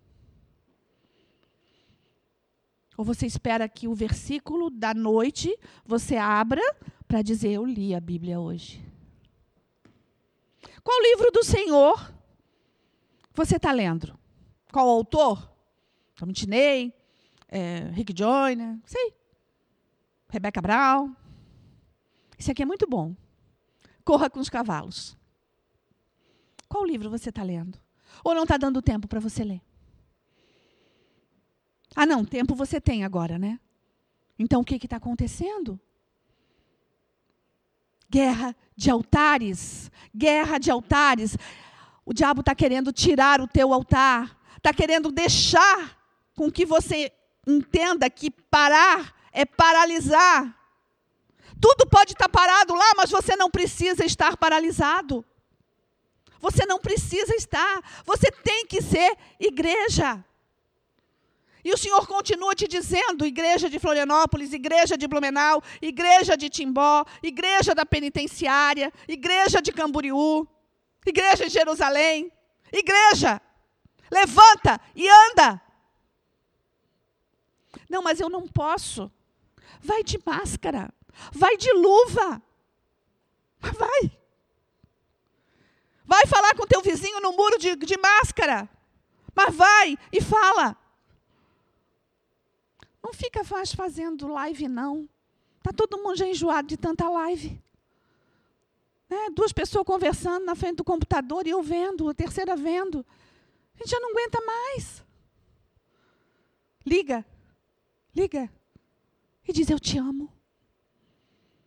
Ou 2.97 3.05
você 3.05 3.27
espera 3.27 3.69
que 3.69 3.89
o 3.89 3.95
versículo 3.95 4.71
da 4.71 4.95
noite 4.95 5.59
você 5.85 6.17
abra 6.17 6.63
para 7.09 7.23
dizer: 7.23 7.51
Eu 7.51 7.65
li 7.65 7.93
a 7.93 8.01
Bíblia 8.01 8.39
hoje? 8.39 8.81
Qual 10.85 11.03
livro 11.03 11.33
do 11.33 11.43
Senhor 11.43 12.15
você 13.35 13.57
está 13.57 13.73
lendo? 13.73 14.17
Qual 14.73 14.89
autor? 14.89 15.51
Tom 16.15 16.33
Tiney, 16.33 16.95
é, 17.49 17.91
Rick 17.91 18.15
Joyner, 18.17 18.79
sei. 18.85 19.13
Rebecca 20.29 20.63
Brown. 20.63 21.17
Isso 22.39 22.51
aqui 22.53 22.63
é 22.63 22.67
muito 22.67 22.87
bom. 22.87 23.17
Corra 24.05 24.31
com 24.31 24.39
os 24.39 24.49
cavalos. 24.49 25.17
Qual 26.69 26.85
livro 26.85 27.11
você 27.11 27.31
está 27.31 27.43
lendo? 27.43 27.82
Ou 28.25 28.35
não 28.35 28.42
está 28.42 28.57
dando 28.57 28.83
tempo 28.83 29.09
para 29.09 29.21
você 29.21 29.45
ler? 29.45 29.61
Ah, 31.95 32.07
não, 32.07 32.25
tempo 32.25 32.54
você 32.54 32.81
tem 32.81 33.04
agora, 33.04 33.38
né? 33.38 33.61
Então 34.38 34.61
o 34.61 34.64
que 34.64 34.76
está 34.76 34.97
acontecendo? 34.97 35.78
Guerra 38.09 38.57
de 38.76 38.90
altares. 38.90 39.90
Guerra 40.14 40.59
de 40.59 40.71
altares. 40.71 41.37
O 42.04 42.12
diabo 42.12 42.40
está 42.40 42.54
querendo 42.54 42.92
tirar 42.92 43.40
o 43.40 43.49
teu 43.49 43.73
altar. 43.73 44.37
Está 44.57 44.73
querendo 44.73 45.11
deixar 45.11 45.99
com 46.35 46.50
que 46.50 46.64
você 46.64 47.12
entenda 47.47 48.09
que 48.09 48.31
parar 48.31 49.14
é 49.33 49.45
paralisar. 49.45 50.57
Tudo 51.61 51.87
pode 51.87 52.12
estar 52.12 52.28
tá 52.28 52.28
parado 52.28 52.75
lá, 52.75 52.92
mas 52.97 53.11
você 53.11 53.37
não 53.37 53.50
precisa 53.50 54.04
estar 54.04 54.37
paralisado. 54.37 55.25
Você 56.43 56.67
não 56.67 56.81
precisa 56.81 57.35
estar. 57.37 58.03
Você 58.05 58.31
tem 58.31 58.67
que 58.67 58.83
ser 58.83 59.17
igreja. 59.39 60.23
E 61.65 61.73
o 61.73 61.79
Senhor 61.79 62.05
continua 62.09 62.57
te 62.57 62.67
dizendo, 62.67 63.25
igreja 63.25 63.71
de 63.71 63.79
Florianópolis, 63.79 64.53
igreja 64.53 64.99
de 64.99 65.07
Blumenau, 65.07 65.63
igreja 65.81 66.37
de 66.37 66.51
Timbó, 66.51 67.05
igreja 67.23 67.73
da 67.73 67.87
penitenciária, 67.87 68.93
igreja 69.07 69.63
de 69.63 69.71
Camboriú, 69.71 70.47
igreja 71.07 71.47
de 71.47 71.53
Jerusalém, 71.53 72.33
igreja, 72.73 73.41
levanta 74.11 74.81
e 74.97 75.09
anda. 75.09 75.63
Não, 77.89 78.03
mas 78.03 78.19
eu 78.19 78.29
não 78.29 78.49
posso. 78.49 79.09
Vai 79.81 80.03
de 80.03 80.19
máscara, 80.27 80.93
vai 81.33 81.57
de 81.57 81.73
luva. 81.73 82.43
Vai. 83.61 84.22
Vai 86.12 86.26
falar 86.26 86.54
com 86.54 86.66
teu 86.66 86.83
vizinho 86.83 87.23
no 87.23 87.33
muro 87.33 87.57
de, 87.57 87.75
de 87.75 87.97
máscara. 87.97 88.69
Mas 89.35 89.57
vai 89.57 89.97
e 90.12 90.21
fala. 90.21 90.76
Não 93.02 93.14
fica 93.14 93.42
mais 93.50 93.73
fazendo 93.73 94.28
live, 94.28 94.69
não. 94.69 95.09
Está 95.57 95.73
todo 95.73 95.97
mundo 95.97 96.19
já 96.19 96.26
enjoado 96.26 96.69
de 96.69 96.76
tanta 96.76 97.09
live. 97.09 97.59
Né? 99.09 99.31
Duas 99.31 99.54
pessoas 99.54 99.87
conversando 99.87 100.45
na 100.45 100.54
frente 100.54 100.76
do 100.76 100.85
computador 100.85 101.47
e 101.47 101.50
eu 101.50 101.62
vendo, 101.62 102.11
a 102.11 102.12
terceira 102.12 102.54
vendo. 102.57 103.07
A 103.75 103.78
gente 103.78 103.90
já 103.92 103.99
não 103.99 104.11
aguenta 104.11 104.38
mais. 104.45 105.02
Liga, 106.85 107.25
liga 108.14 108.52
e 109.49 109.52
diz: 109.54 109.71
Eu 109.71 109.81
te 109.81 109.97
amo. 109.97 110.31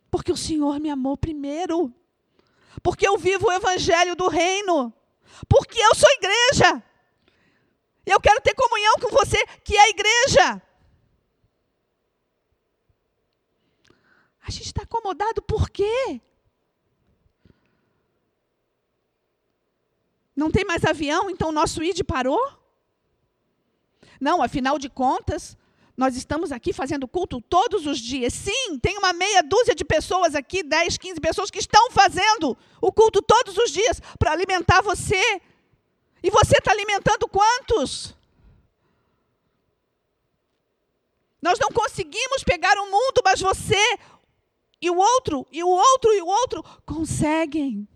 Porque 0.08 0.30
o 0.30 0.36
Senhor 0.36 0.78
me 0.78 0.88
amou 0.88 1.16
primeiro 1.16 1.92
porque 2.82 3.06
eu 3.06 3.16
vivo 3.16 3.46
o 3.46 3.52
evangelho 3.52 4.14
do 4.14 4.28
reino, 4.28 4.92
porque 5.48 5.78
eu 5.78 5.94
sou 5.94 6.08
igreja. 6.12 6.82
Eu 8.04 8.20
quero 8.20 8.40
ter 8.40 8.54
comunhão 8.54 8.94
com 9.00 9.10
você, 9.10 9.44
que 9.64 9.76
é 9.76 9.80
a 9.80 9.88
igreja. 9.88 10.62
A 14.40 14.50
gente 14.50 14.66
está 14.66 14.82
acomodado 14.82 15.42
por 15.42 15.68
quê? 15.68 16.20
Não 20.36 20.50
tem 20.50 20.64
mais 20.64 20.84
avião, 20.84 21.28
então 21.28 21.48
o 21.48 21.52
nosso 21.52 21.82
ID 21.82 22.04
parou? 22.04 22.40
Não, 24.20 24.42
afinal 24.42 24.78
de 24.78 24.88
contas, 24.88 25.56
nós 25.96 26.16
estamos 26.16 26.52
aqui 26.52 26.72
fazendo 26.72 27.08
culto 27.08 27.40
todos 27.40 27.86
os 27.86 27.98
dias. 27.98 28.32
Sim, 28.32 28.78
tem 28.78 28.98
uma 28.98 29.12
meia 29.12 29.42
dúzia 29.42 29.74
de 29.74 29.84
pessoas 29.84 30.34
aqui, 30.34 30.62
10, 30.62 30.98
15 30.98 31.20
pessoas 31.20 31.50
que 31.50 31.58
estão 31.58 31.90
fazendo 31.90 32.56
o 32.80 32.92
culto 32.92 33.22
todos 33.22 33.56
os 33.56 33.70
dias 33.70 34.00
para 34.18 34.32
alimentar 34.32 34.82
você. 34.82 35.40
E 36.22 36.30
você 36.30 36.58
está 36.58 36.72
alimentando 36.72 37.28
quantos? 37.28 38.14
Nós 41.40 41.58
não 41.58 41.70
conseguimos 41.70 42.42
pegar 42.44 42.76
o 42.78 42.90
mundo, 42.90 43.22
mas 43.24 43.40
você 43.40 43.98
o 44.90 44.96
outro, 44.96 45.46
e 45.52 45.62
o 45.62 45.68
outro, 45.68 46.12
e 46.12 46.22
o 46.22 46.26
outro 46.26 46.62
conseguem. 46.84 47.86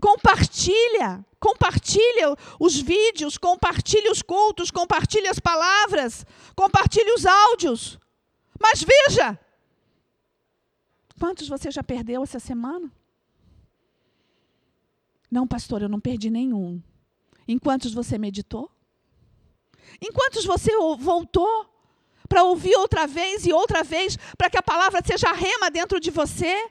Compartilha, 0.00 1.24
compartilha 1.38 2.34
os 2.58 2.80
vídeos, 2.80 3.36
compartilha 3.36 4.10
os 4.10 4.22
cultos, 4.22 4.70
compartilha 4.70 5.30
as 5.30 5.38
palavras, 5.38 6.24
compartilha 6.56 7.14
os 7.14 7.26
áudios. 7.26 7.98
Mas 8.58 8.82
veja, 8.82 9.38
quantos 11.18 11.48
você 11.48 11.70
já 11.70 11.82
perdeu 11.82 12.22
essa 12.22 12.38
semana? 12.38 12.90
Não, 15.30 15.46
pastor, 15.46 15.82
eu 15.82 15.88
não 15.88 16.00
perdi 16.00 16.30
nenhum. 16.30 16.82
Em 17.46 17.58
quantos 17.58 17.92
você 17.92 18.18
meditou? 18.18 18.70
Em 20.00 20.10
quantos 20.12 20.44
você 20.44 20.72
voltou 20.98 21.66
para 22.28 22.44
ouvir 22.44 22.74
outra 22.76 23.06
vez 23.06 23.44
e 23.44 23.52
outra 23.52 23.82
vez, 23.82 24.16
para 24.38 24.48
que 24.48 24.56
a 24.56 24.62
palavra 24.62 25.00
seja 25.04 25.32
rema 25.32 25.70
dentro 25.70 26.00
de 26.00 26.10
você? 26.10 26.70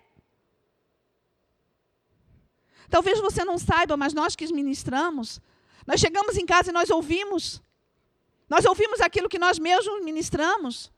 Talvez 2.89 3.19
você 3.19 3.46
não 3.46 3.58
saiba, 3.58 3.96
mas 3.96 4.13
nós 4.13 4.36
que 4.36 4.51
ministramos, 4.51 5.39
nós 5.86 6.00
chegamos 6.00 6.38
em 6.38 6.46
casa 6.46 6.69
e 6.69 6.74
nós 6.74 6.89
ouvimos. 6.89 7.62
Nós 8.50 8.65
ouvimos 8.65 9.00
aquilo 9.00 9.29
que 9.29 9.38
nós 9.38 9.60
mesmos 9.60 10.03
ministramos. 10.03 10.91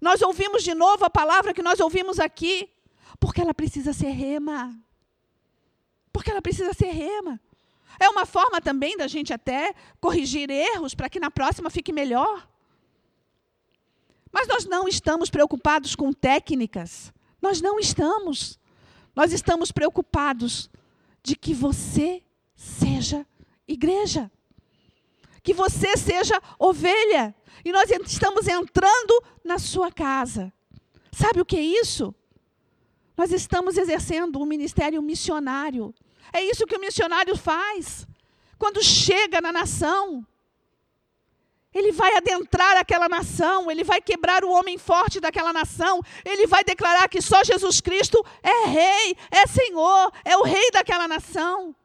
Nós 0.00 0.22
ouvimos 0.22 0.62
de 0.62 0.74
novo 0.74 1.04
a 1.04 1.10
palavra 1.10 1.54
que 1.54 1.62
nós 1.62 1.80
ouvimos 1.80 2.18
aqui, 2.18 2.68
porque 3.20 3.40
ela 3.40 3.54
precisa 3.54 3.92
ser 3.92 4.10
rema. 4.10 4.76
Porque 6.12 6.30
ela 6.30 6.42
precisa 6.42 6.72
ser 6.72 6.90
rema. 6.90 7.40
É 7.98 8.08
uma 8.08 8.26
forma 8.26 8.60
também 8.60 8.96
da 8.96 9.06
gente 9.06 9.32
até 9.32 9.74
corrigir 10.00 10.50
erros 10.50 10.94
para 10.94 11.08
que 11.08 11.20
na 11.20 11.30
próxima 11.30 11.70
fique 11.70 11.92
melhor. 11.92 12.46
Mas 14.30 14.48
nós 14.48 14.66
não 14.66 14.86
estamos 14.86 15.30
preocupados 15.30 15.94
com 15.94 16.12
técnicas. 16.12 17.12
Nós 17.40 17.60
não 17.60 17.78
estamos. 17.78 18.58
Nós 19.14 19.32
estamos 19.32 19.72
preocupados 19.72 20.68
de 21.26 21.34
que 21.34 21.52
você 21.52 22.22
seja 22.54 23.26
igreja. 23.66 24.30
Que 25.42 25.52
você 25.52 25.96
seja 25.96 26.40
ovelha. 26.56 27.34
E 27.64 27.72
nós 27.72 27.90
estamos 27.90 28.46
entrando 28.46 29.24
na 29.44 29.58
sua 29.58 29.90
casa. 29.90 30.52
Sabe 31.10 31.40
o 31.40 31.44
que 31.44 31.56
é 31.56 31.60
isso? 31.60 32.14
Nós 33.16 33.32
estamos 33.32 33.76
exercendo 33.76 34.40
um 34.40 34.46
ministério 34.46 35.02
missionário. 35.02 35.92
É 36.32 36.40
isso 36.44 36.64
que 36.64 36.76
o 36.76 36.80
missionário 36.80 37.36
faz. 37.36 38.06
Quando 38.56 38.80
chega 38.80 39.40
na 39.40 39.50
nação, 39.50 40.24
ele 41.78 41.92
vai 41.92 42.16
adentrar 42.16 42.76
aquela 42.78 43.08
nação, 43.08 43.70
ele 43.70 43.84
vai 43.84 44.00
quebrar 44.00 44.42
o 44.44 44.50
homem 44.50 44.78
forte 44.78 45.20
daquela 45.20 45.52
nação, 45.52 46.00
ele 46.24 46.46
vai 46.46 46.64
declarar 46.64 47.06
que 47.08 47.20
só 47.20 47.44
Jesus 47.44 47.82
Cristo 47.82 48.24
é 48.42 48.66
rei, 48.66 49.16
é 49.30 49.46
senhor, 49.46 50.10
é 50.24 50.36
o 50.38 50.42
rei 50.42 50.70
daquela 50.70 51.06
nação. 51.06 51.76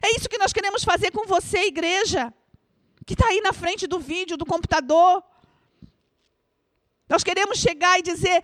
É 0.00 0.16
isso 0.16 0.30
que 0.30 0.38
nós 0.38 0.52
queremos 0.52 0.82
fazer 0.82 1.10
com 1.10 1.26
você, 1.26 1.66
igreja, 1.66 2.32
que 3.04 3.12
está 3.12 3.26
aí 3.26 3.42
na 3.42 3.52
frente 3.52 3.86
do 3.86 4.00
vídeo, 4.00 4.38
do 4.38 4.46
computador. 4.46 5.22
Nós 7.06 7.22
queremos 7.22 7.58
chegar 7.58 7.98
e 7.98 8.02
dizer: 8.02 8.42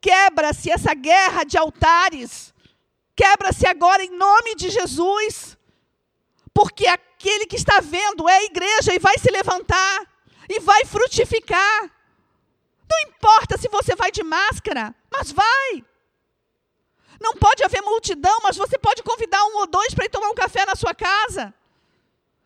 quebra-se 0.00 0.70
essa 0.70 0.92
guerra 0.92 1.44
de 1.44 1.56
altares, 1.56 2.52
quebra-se 3.14 3.64
agora 3.64 4.02
em 4.02 4.10
nome 4.10 4.56
de 4.56 4.70
Jesus. 4.70 5.56
Porque 6.60 6.86
aquele 6.86 7.46
que 7.46 7.56
está 7.56 7.80
vendo 7.80 8.28
é 8.28 8.36
a 8.36 8.44
igreja 8.44 8.94
e 8.94 8.98
vai 8.98 9.16
se 9.16 9.30
levantar 9.30 10.06
e 10.46 10.60
vai 10.60 10.84
frutificar. 10.84 11.90
Não 12.86 13.00
importa 13.08 13.56
se 13.56 13.66
você 13.70 13.96
vai 13.96 14.12
de 14.12 14.22
máscara, 14.22 14.94
mas 15.10 15.32
vai. 15.32 15.82
Não 17.18 17.32
pode 17.36 17.64
haver 17.64 17.80
multidão, 17.80 18.40
mas 18.42 18.58
você 18.58 18.76
pode 18.78 19.02
convidar 19.02 19.42
um 19.44 19.56
ou 19.60 19.66
dois 19.66 19.94
para 19.94 20.04
ir 20.04 20.10
tomar 20.10 20.28
um 20.28 20.34
café 20.34 20.66
na 20.66 20.76
sua 20.76 20.94
casa. 20.94 21.54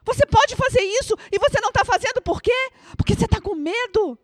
Você 0.04 0.24
pode 0.26 0.54
fazer 0.54 0.82
isso 0.82 1.16
e 1.32 1.36
você 1.36 1.60
não 1.60 1.70
está 1.70 1.84
fazendo 1.84 2.22
por 2.22 2.40
quê? 2.40 2.70
Porque 2.96 3.16
você 3.16 3.24
está 3.24 3.40
com 3.40 3.56
medo. 3.56 4.16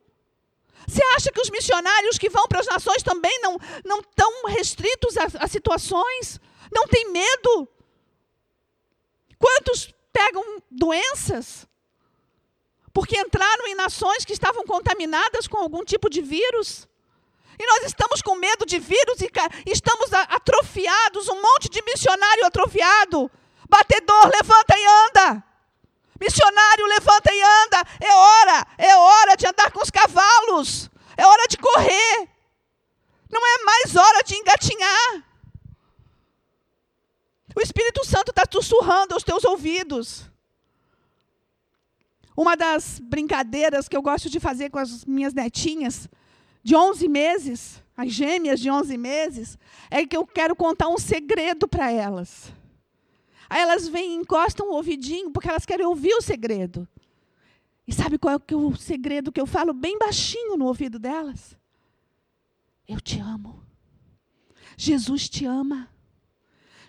Você 0.87 1.03
acha 1.17 1.33
que 1.33 1.41
os 1.41 1.51
missionários 1.51 2.17
que 2.17 2.31
vão 2.31 2.47
para 2.47 2.61
as 2.61 2.67
nações 2.67 3.03
também 3.03 3.41
não, 3.43 3.59
estão 3.99 4.47
restritos 4.47 5.17
a, 5.17 5.27
a 5.41 5.49
situações? 5.49 6.41
Não 6.71 6.87
tem 6.87 7.11
medo? 7.11 7.69
Quantos 9.41 9.93
pegam 10.13 10.45
doenças? 10.71 11.67
Porque 12.93 13.19
entraram 13.19 13.67
em 13.69 13.75
nações 13.75 14.25
que 14.25 14.35
estavam 14.35 14.65
contaminadas 14.65 15.49
com 15.49 15.57
algum 15.57 15.83
tipo 15.83 16.11
de 16.11 16.21
vírus. 16.21 16.87
E 17.59 17.67
nós 17.67 17.85
estamos 17.85 18.21
com 18.21 18.35
medo 18.37 18.67
de 18.67 18.79
vírus 18.79 19.21
e 19.21 19.31
estamos 19.71 20.13
atrofiados, 20.13 21.29
um 21.29 21.41
monte 21.41 21.71
de 21.71 21.83
missionário 21.83 22.47
atrofiado. 22.47 23.31
Batedor, 23.69 24.27
levanta 24.27 24.75
e 24.77 24.87
anda. 25.07 25.45
Missionário, 26.21 26.87
levanta 26.87 27.33
e 27.33 27.43
anda. 27.43 27.83
É 28.01 28.15
hora, 28.15 28.67
é 28.77 28.97
hora 28.97 29.37
de 29.37 29.47
andar 29.47 29.71
com 29.73 29.81
os 29.81 29.91
cavalos. 29.91 30.91
É 31.17 31.27
hora 31.27 31.47
de 31.49 31.57
correr. 31.57 32.29
Não 33.31 33.47
é 33.47 33.65
mais 33.65 33.97
hora 33.97 34.23
de 34.23 34.35
engatinhar. 34.37 35.30
O 37.61 37.63
Espírito 37.63 38.03
Santo 38.07 38.31
está 38.31 38.45
sussurrando 38.51 39.13
aos 39.13 39.23
teus 39.23 39.45
ouvidos. 39.45 40.25
Uma 42.35 42.57
das 42.57 42.99
brincadeiras 42.99 43.87
que 43.87 43.95
eu 43.95 44.01
gosto 44.01 44.31
de 44.31 44.41
fazer 44.41 44.71
com 44.71 44.79
as 44.79 45.05
minhas 45.05 45.35
netinhas, 45.35 46.09
de 46.63 46.75
11 46.75 47.07
meses, 47.07 47.83
as 47.95 48.11
gêmeas 48.11 48.61
de 48.61 48.71
11 48.71 48.97
meses, 48.97 49.59
é 49.91 50.07
que 50.07 50.17
eu 50.17 50.27
quero 50.27 50.57
contar 50.57 50.89
um 50.89 50.97
segredo 50.97 51.69
para 51.69 51.93
elas. 51.93 52.51
Aí 53.47 53.61
elas 53.61 53.87
vêm 53.89 54.13
e 54.13 54.17
encostam 54.17 54.71
o 54.71 54.77
ouvidinho, 54.77 55.31
porque 55.31 55.51
elas 55.51 55.67
querem 55.67 55.85
ouvir 55.85 56.15
o 56.15 56.23
segredo. 56.23 56.89
E 57.87 57.93
sabe 57.93 58.17
qual 58.17 58.37
é 58.37 58.55
o 58.55 58.75
segredo 58.75 59.31
que 59.31 59.41
eu 59.41 59.47
falo 59.47 59.75
bem 59.75 59.99
baixinho 59.99 60.57
no 60.57 60.65
ouvido 60.65 60.99
delas? 60.99 61.55
Eu 62.89 63.03
te 63.03 63.21
amo. 63.21 63.63
Jesus 64.79 65.29
te 65.29 65.45
ama. 65.45 65.91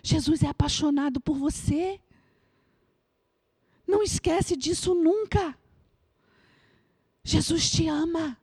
Jesus 0.02 0.42
é 0.42 0.48
apaixonado 0.48 1.20
por 1.20 1.36
você. 1.36 2.00
Não 3.86 4.02
esquece 4.02 4.56
disso 4.56 4.94
nunca. 4.94 5.56
Jesus 7.22 7.70
te 7.70 7.86
ama. 7.86 8.36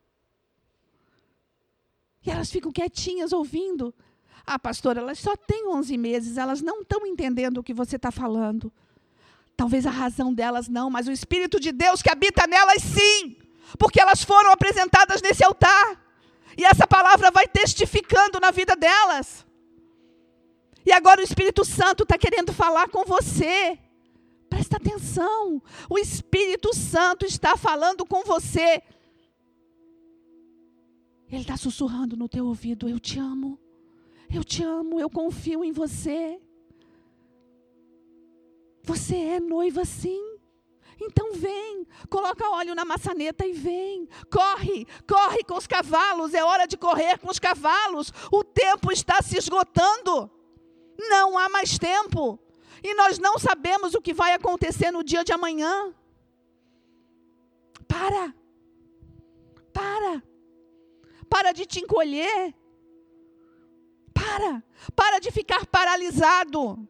E 2.25 2.31
elas 2.31 2.49
ficam 2.49 2.71
quietinhas 2.71 3.33
ouvindo. 3.33 3.93
Ah, 4.45 4.57
pastora, 4.57 5.01
elas 5.01 5.19
só 5.19 5.35
têm 5.35 5.67
11 5.67 5.97
meses, 5.97 6.37
elas 6.37 6.61
não 6.61 6.81
estão 6.81 7.05
entendendo 7.05 7.57
o 7.57 7.63
que 7.63 7.73
você 7.73 7.97
está 7.97 8.11
falando. 8.11 8.71
Talvez 9.55 9.85
a 9.85 9.91
razão 9.91 10.33
delas 10.33 10.69
não, 10.69 10.89
mas 10.89 11.07
o 11.07 11.11
Espírito 11.11 11.59
de 11.59 11.71
Deus 11.71 12.01
que 12.01 12.09
habita 12.09 12.47
nelas 12.47 12.81
sim, 12.81 13.35
porque 13.77 13.99
elas 13.99 14.23
foram 14.23 14.51
apresentadas 14.51 15.21
nesse 15.21 15.43
altar. 15.43 16.01
E 16.57 16.63
essa 16.65 16.87
palavra 16.87 17.29
vai 17.29 17.47
testificando 17.47 18.39
na 18.39 18.51
vida 18.51 18.75
delas. 18.75 19.45
E 20.85 20.91
agora 20.91 21.21
o 21.21 21.23
Espírito 21.23 21.65
Santo 21.65 22.03
está 22.03 22.17
querendo 22.17 22.53
falar 22.53 22.89
com 22.89 23.03
você. 23.03 23.77
Presta 24.49 24.77
atenção. 24.77 25.61
O 25.89 25.97
Espírito 25.99 26.73
Santo 26.73 27.25
está 27.25 27.55
falando 27.55 28.05
com 28.05 28.23
você. 28.23 28.81
Ele 31.31 31.41
está 31.41 31.55
sussurrando 31.57 32.17
no 32.17 32.27
teu 32.27 32.45
ouvido: 32.47 32.89
Eu 32.89 32.99
te 32.99 33.19
amo. 33.19 33.59
Eu 34.29 34.43
te 34.43 34.63
amo. 34.63 34.99
Eu 34.99 35.09
confio 35.09 35.63
em 35.63 35.71
você. 35.71 36.39
Você 38.83 39.15
é 39.15 39.39
noiva 39.39 39.85
sim. 39.85 40.39
Então 41.01 41.31
vem, 41.33 41.87
coloca 42.09 42.49
óleo 42.49 42.75
na 42.75 42.83
maçaneta 42.83 43.45
e 43.45 43.53
vem. 43.53 44.07
Corre, 44.29 44.85
corre 45.07 45.43
com 45.43 45.55
os 45.55 45.65
cavalos. 45.65 46.33
É 46.33 46.43
hora 46.43 46.65
de 46.65 46.75
correr 46.75 47.17
com 47.19 47.29
os 47.29 47.39
cavalos. 47.39 48.11
O 48.31 48.43
tempo 48.43 48.91
está 48.91 49.21
se 49.21 49.37
esgotando. 49.37 50.29
Não 50.99 51.37
há 51.37 51.47
mais 51.47 51.77
tempo. 51.77 52.37
E 52.83 52.93
nós 52.93 53.17
não 53.17 53.39
sabemos 53.39 53.93
o 53.93 54.01
que 54.01 54.13
vai 54.13 54.33
acontecer 54.33 54.91
no 54.91 55.03
dia 55.03 55.23
de 55.23 55.31
amanhã. 55.31 55.93
Para. 57.87 58.33
Para. 59.73 60.23
Para 61.29 61.51
de 61.53 61.65
te 61.65 61.79
encolher. 61.79 62.53
Para. 64.13 64.63
Para 64.95 65.19
de 65.19 65.31
ficar 65.31 65.65
paralisado. 65.65 66.87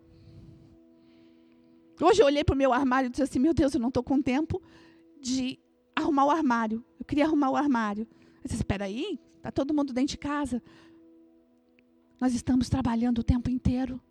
Hoje 2.02 2.22
eu 2.22 2.26
olhei 2.26 2.44
para 2.44 2.56
o 2.56 2.58
meu 2.58 2.72
armário 2.72 3.08
e 3.08 3.10
disse 3.10 3.24
assim: 3.24 3.40
Meu 3.40 3.54
Deus, 3.54 3.74
eu 3.74 3.80
não 3.80 3.90
estou 3.90 4.04
com 4.04 4.22
tempo 4.22 4.62
de 5.20 5.60
arrumar 5.96 6.26
o 6.26 6.32
armário. 6.32 6.84
Eu 7.00 7.06
queria 7.06 7.26
arrumar 7.26 7.52
o 7.52 7.56
armário. 7.56 8.08
Eu 8.38 8.44
disse: 8.46 8.56
Espera 8.56 8.86
aí, 8.86 9.20
está 9.38 9.52
todo 9.52 9.74
mundo 9.74 9.94
dentro 9.94 10.12
de 10.12 10.18
casa. 10.18 10.64
Nós 12.20 12.34
estamos 12.34 12.70
trabalhando 12.70 13.20
o 13.20 13.24
tempo 13.24 13.50
inteiro. 13.50 14.02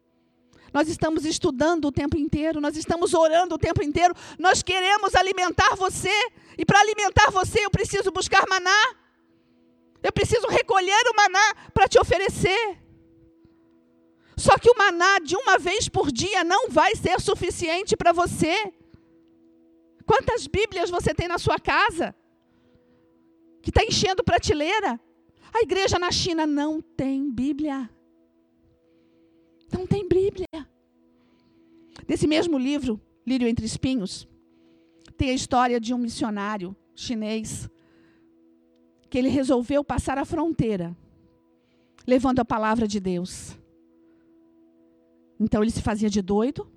Nós 0.73 0.89
estamos 0.89 1.25
estudando 1.25 1.87
o 1.87 1.93
tempo 1.93 2.17
inteiro, 2.17 2.61
nós 2.61 2.77
estamos 2.77 3.15
orando 3.15 3.55
o 3.55 3.59
tempo 3.59 3.83
inteiro. 3.83 4.15
Nós 4.39 4.63
queremos 4.63 5.15
alimentar 5.15 5.75
você, 5.77 6.13
e 6.57 6.65
para 6.65 6.81
alimentar 6.81 7.31
você 7.31 7.65
eu 7.65 7.71
preciso 7.71 8.11
buscar 8.11 8.47
maná. 8.49 8.95
Eu 10.03 10.13
preciso 10.13 10.47
recolher 10.49 11.03
o 11.11 11.17
maná 11.17 11.55
para 11.73 11.89
te 11.89 11.99
oferecer. 11.99 12.79
Só 14.37 14.57
que 14.57 14.71
o 14.71 14.79
maná 14.79 15.19
de 15.19 15.35
uma 15.35 15.59
vez 15.59 15.89
por 15.89 16.13
dia 16.13 16.45
não 16.45 16.69
vai 16.69 16.95
ser 16.95 17.21
suficiente 17.21 17.97
para 17.97 18.13
você. 18.13 18.73
Quantas 20.07 20.47
Bíblias 20.47 20.91
você 20.91 21.13
tem 21.13 21.27
na 21.27 21.39
sua 21.39 21.59
casa? 21.59 22.15
Que 23.61 23.71
está 23.71 23.83
enchendo 23.85 24.23
prateleira? 24.23 25.01
A 25.53 25.61
igreja 25.63 25.99
na 25.99 26.13
China 26.13 26.47
não 26.47 26.81
tem 26.81 27.29
Bíblia. 27.31 27.91
Não 29.73 29.87
tem 29.87 30.09
Bíblia. 30.09 30.47
Nesse 32.07 32.27
mesmo 32.27 32.59
livro, 32.59 33.01
Lírio 33.27 33.49
entre 33.49 33.67
Espinhos, 33.67 34.27
tem 35.17 35.31
a 35.31 35.35
história 35.35 35.81
de 35.81 35.93
um 35.93 35.99
missionário 35.99 36.75
chinês 36.95 37.69
que 39.11 39.19
ele 39.19 39.29
resolveu 39.29 39.83
passar 39.83 40.19
a 40.19 40.25
fronteira, 40.25 40.97
levando 42.07 42.41
a 42.41 42.45
palavra 42.45 42.87
de 42.87 43.01
Deus. 43.01 43.57
Então 45.41 45.63
ele 45.63 45.71
se 45.71 45.83
fazia 45.83 46.11
de 46.11 46.21
doido, 46.21 46.71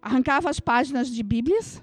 arrancava 0.00 0.50
as 0.50 0.60
páginas 0.60 1.08
de 1.08 1.22
Bíblias 1.22 1.82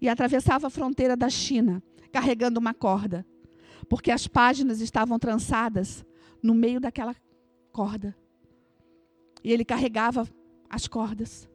e 0.00 0.08
atravessava 0.08 0.66
a 0.66 0.70
fronteira 0.70 1.16
da 1.16 1.28
China, 1.28 1.82
carregando 2.12 2.60
uma 2.60 2.74
corda, 2.74 3.26
porque 3.88 4.10
as 4.10 4.26
páginas 4.26 4.80
estavam 4.80 5.18
trançadas 5.18 6.04
no 6.42 6.54
meio 6.54 6.80
daquela 6.80 7.14
corda. 7.72 8.14
E 9.44 9.52
ele 9.52 9.64
carregava 9.64 10.26
as 10.68 10.88
cordas. 10.88 11.48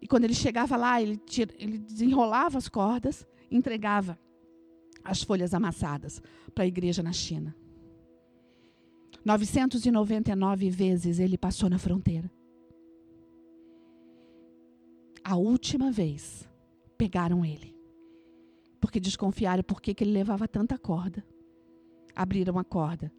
E 0.00 0.08
quando 0.08 0.24
ele 0.24 0.34
chegava 0.34 0.76
lá, 0.76 1.00
ele, 1.00 1.16
tira, 1.18 1.54
ele 1.58 1.78
desenrolava 1.78 2.58
as 2.58 2.68
cordas, 2.68 3.26
entregava 3.50 4.18
as 5.04 5.22
folhas 5.22 5.52
amassadas 5.54 6.22
para 6.54 6.64
a 6.64 6.66
igreja 6.66 7.02
na 7.02 7.12
China. 7.12 7.54
999 9.24 10.70
vezes 10.70 11.18
ele 11.18 11.38
passou 11.38 11.70
na 11.70 11.78
fronteira. 11.78 12.30
A 15.22 15.36
última 15.36 15.90
vez 15.90 16.48
pegaram 16.98 17.44
ele. 17.44 17.74
Porque 18.78 19.00
desconfiaram 19.00 19.62
por 19.62 19.80
que 19.80 19.94
ele 20.04 20.12
levava 20.12 20.46
tanta 20.46 20.76
corda. 20.76 21.24
Abriram 22.14 22.58
a 22.58 22.64
corda. 22.64 23.10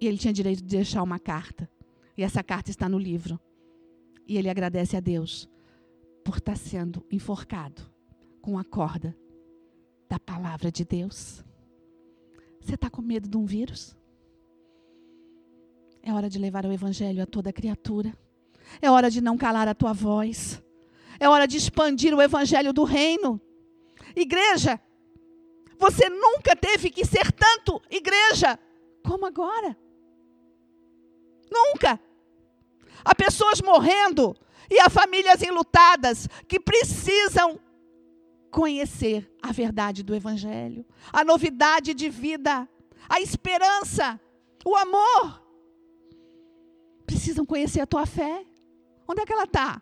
E 0.00 0.06
ele 0.06 0.18
tinha 0.18 0.32
direito 0.32 0.62
de 0.62 0.76
deixar 0.76 1.02
uma 1.02 1.18
carta. 1.18 1.68
E 2.16 2.22
essa 2.22 2.42
carta 2.42 2.70
está 2.70 2.88
no 2.88 2.98
livro. 2.98 3.40
E 4.26 4.36
ele 4.36 4.48
agradece 4.48 4.96
a 4.96 5.00
Deus 5.00 5.48
por 6.24 6.38
estar 6.38 6.56
sendo 6.56 7.04
enforcado 7.10 7.82
com 8.40 8.58
a 8.58 8.64
corda 8.64 9.16
da 10.08 10.18
palavra 10.18 10.70
de 10.70 10.84
Deus. 10.84 11.44
Você 12.60 12.74
está 12.74 12.90
com 12.90 13.00
medo 13.00 13.28
de 13.28 13.36
um 13.36 13.46
vírus? 13.46 13.96
É 16.02 16.12
hora 16.12 16.28
de 16.28 16.38
levar 16.38 16.64
o 16.66 16.72
Evangelho 16.72 17.22
a 17.22 17.26
toda 17.26 17.52
criatura. 17.52 18.12
É 18.80 18.90
hora 18.90 19.10
de 19.10 19.20
não 19.20 19.36
calar 19.36 19.68
a 19.68 19.74
tua 19.74 19.92
voz. 19.92 20.62
É 21.18 21.28
hora 21.28 21.46
de 21.46 21.56
expandir 21.56 22.14
o 22.14 22.22
Evangelho 22.22 22.72
do 22.72 22.84
reino. 22.84 23.40
Igreja, 24.14 24.80
você 25.78 26.08
nunca 26.08 26.54
teve 26.56 26.90
que 26.90 27.04
ser 27.04 27.32
tanto 27.32 27.80
igreja 27.90 28.58
como 29.02 29.26
agora. 29.26 29.76
Nunca. 31.50 32.00
Há 33.04 33.14
pessoas 33.14 33.60
morrendo 33.60 34.36
e 34.70 34.78
há 34.80 34.90
famílias 34.90 35.42
enlutadas 35.42 36.28
que 36.46 36.60
precisam 36.60 37.58
conhecer 38.50 39.30
a 39.42 39.52
verdade 39.52 40.02
do 40.02 40.14
Evangelho, 40.14 40.84
a 41.12 41.24
novidade 41.24 41.94
de 41.94 42.08
vida, 42.08 42.68
a 43.08 43.20
esperança, 43.20 44.20
o 44.64 44.76
amor. 44.76 45.42
Precisam 47.06 47.46
conhecer 47.46 47.80
a 47.80 47.86
tua 47.86 48.04
fé. 48.04 48.44
Onde 49.06 49.22
é 49.22 49.26
que 49.26 49.32
ela 49.32 49.44
está? 49.44 49.80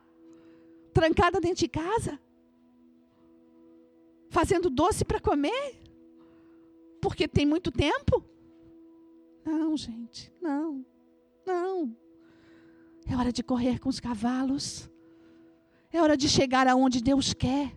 Trancada 0.92 1.40
dentro 1.40 1.58
de 1.58 1.68
casa? 1.68 2.20
Fazendo 4.30 4.70
doce 4.70 5.04
para 5.04 5.20
comer? 5.20 5.80
Porque 7.00 7.26
tem 7.26 7.44
muito 7.44 7.72
tempo? 7.72 8.24
Não, 9.44 9.76
gente, 9.76 10.32
não, 10.40 10.84
não. 11.46 11.96
É 13.08 13.16
hora 13.16 13.32
de 13.32 13.42
correr 13.42 13.78
com 13.78 13.88
os 13.88 14.00
cavalos. 14.00 14.90
É 15.92 16.02
hora 16.02 16.16
de 16.16 16.28
chegar 16.28 16.66
aonde 16.66 17.00
Deus 17.00 17.32
quer. 17.32 17.72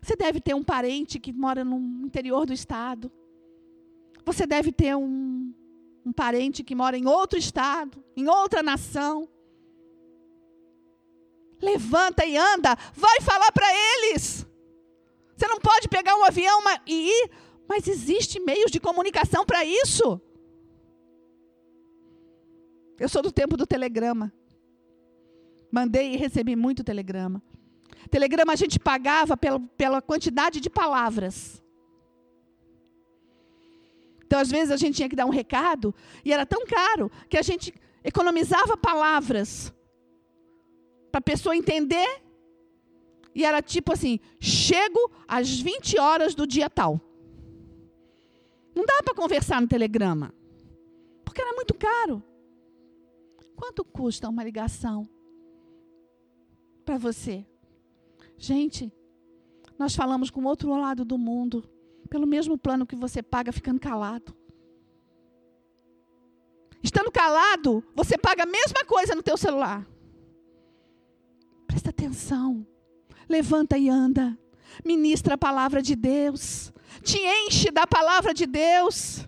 Você 0.00 0.16
deve 0.16 0.40
ter 0.40 0.54
um 0.54 0.62
parente 0.64 1.20
que 1.20 1.32
mora 1.32 1.64
no 1.64 1.76
interior 2.04 2.46
do 2.46 2.52
estado. 2.52 3.12
Você 4.24 4.46
deve 4.46 4.72
ter 4.72 4.96
um, 4.96 5.54
um 6.04 6.12
parente 6.12 6.64
que 6.64 6.74
mora 6.74 6.96
em 6.96 7.06
outro 7.06 7.38
estado, 7.38 8.02
em 8.16 8.28
outra 8.28 8.62
nação. 8.62 9.28
Levanta 11.60 12.24
e 12.24 12.36
anda, 12.36 12.76
vai 12.94 13.20
falar 13.20 13.52
para 13.52 13.66
eles. 13.72 14.44
Você 15.36 15.46
não 15.46 15.60
pode 15.60 15.88
pegar 15.88 16.16
um 16.16 16.24
avião 16.24 16.60
e 16.86 17.08
ir, 17.08 17.30
mas 17.68 17.86
existe 17.86 18.40
meios 18.40 18.70
de 18.70 18.80
comunicação 18.80 19.44
para 19.44 19.64
isso. 19.64 20.20
Eu 22.98 23.08
sou 23.08 23.22
do 23.22 23.32
tempo 23.32 23.56
do 23.56 23.66
telegrama. 23.66 24.32
Mandei 25.70 26.14
e 26.14 26.16
recebi 26.16 26.54
muito 26.54 26.84
telegrama. 26.84 27.42
Telegrama 28.10 28.52
a 28.52 28.56
gente 28.56 28.78
pagava 28.78 29.36
pela, 29.36 29.58
pela 29.58 30.02
quantidade 30.02 30.60
de 30.60 30.68
palavras. 30.68 31.62
Então, 34.24 34.40
às 34.40 34.50
vezes, 34.50 34.70
a 34.70 34.76
gente 34.76 34.96
tinha 34.96 35.08
que 35.08 35.16
dar 35.16 35.26
um 35.26 35.30
recado, 35.30 35.94
e 36.24 36.32
era 36.32 36.46
tão 36.46 36.64
caro 36.66 37.10
que 37.28 37.36
a 37.36 37.42
gente 37.42 37.72
economizava 38.02 38.76
palavras 38.76 39.72
para 41.10 41.18
a 41.18 41.22
pessoa 41.22 41.56
entender. 41.56 42.22
E 43.34 43.44
era 43.44 43.60
tipo 43.62 43.92
assim: 43.92 44.20
chego 44.40 45.10
às 45.28 45.60
20 45.60 45.98
horas 45.98 46.34
do 46.34 46.46
dia 46.46 46.68
tal. 46.68 47.00
Não 48.74 48.84
dá 48.84 49.02
para 49.02 49.14
conversar 49.14 49.60
no 49.60 49.68
telegrama, 49.68 50.34
porque 51.24 51.40
era 51.42 51.52
muito 51.52 51.74
caro. 51.74 52.22
Quanto 53.62 53.84
custa 53.84 54.28
uma 54.28 54.42
ligação 54.42 55.08
para 56.84 56.98
você? 56.98 57.46
Gente, 58.36 58.92
nós 59.78 59.94
falamos 59.94 60.30
com 60.30 60.42
outro 60.42 60.68
lado 60.74 61.04
do 61.04 61.16
mundo, 61.16 61.62
pelo 62.10 62.26
mesmo 62.26 62.58
plano 62.58 62.84
que 62.84 62.96
você 62.96 63.22
paga 63.22 63.52
ficando 63.52 63.78
calado. 63.78 64.36
Estando 66.82 67.12
calado, 67.12 67.84
você 67.94 68.18
paga 68.18 68.42
a 68.42 68.46
mesma 68.46 68.84
coisa 68.84 69.14
no 69.14 69.22
teu 69.22 69.36
celular. 69.36 69.86
Presta 71.68 71.90
atenção. 71.90 72.66
Levanta 73.28 73.78
e 73.78 73.88
anda. 73.88 74.36
Ministra 74.84 75.34
a 75.34 75.38
palavra 75.38 75.80
de 75.80 75.94
Deus. 75.94 76.72
Te 77.00 77.16
enche 77.46 77.70
da 77.70 77.86
palavra 77.86 78.34
de 78.34 78.44
Deus. 78.44 79.24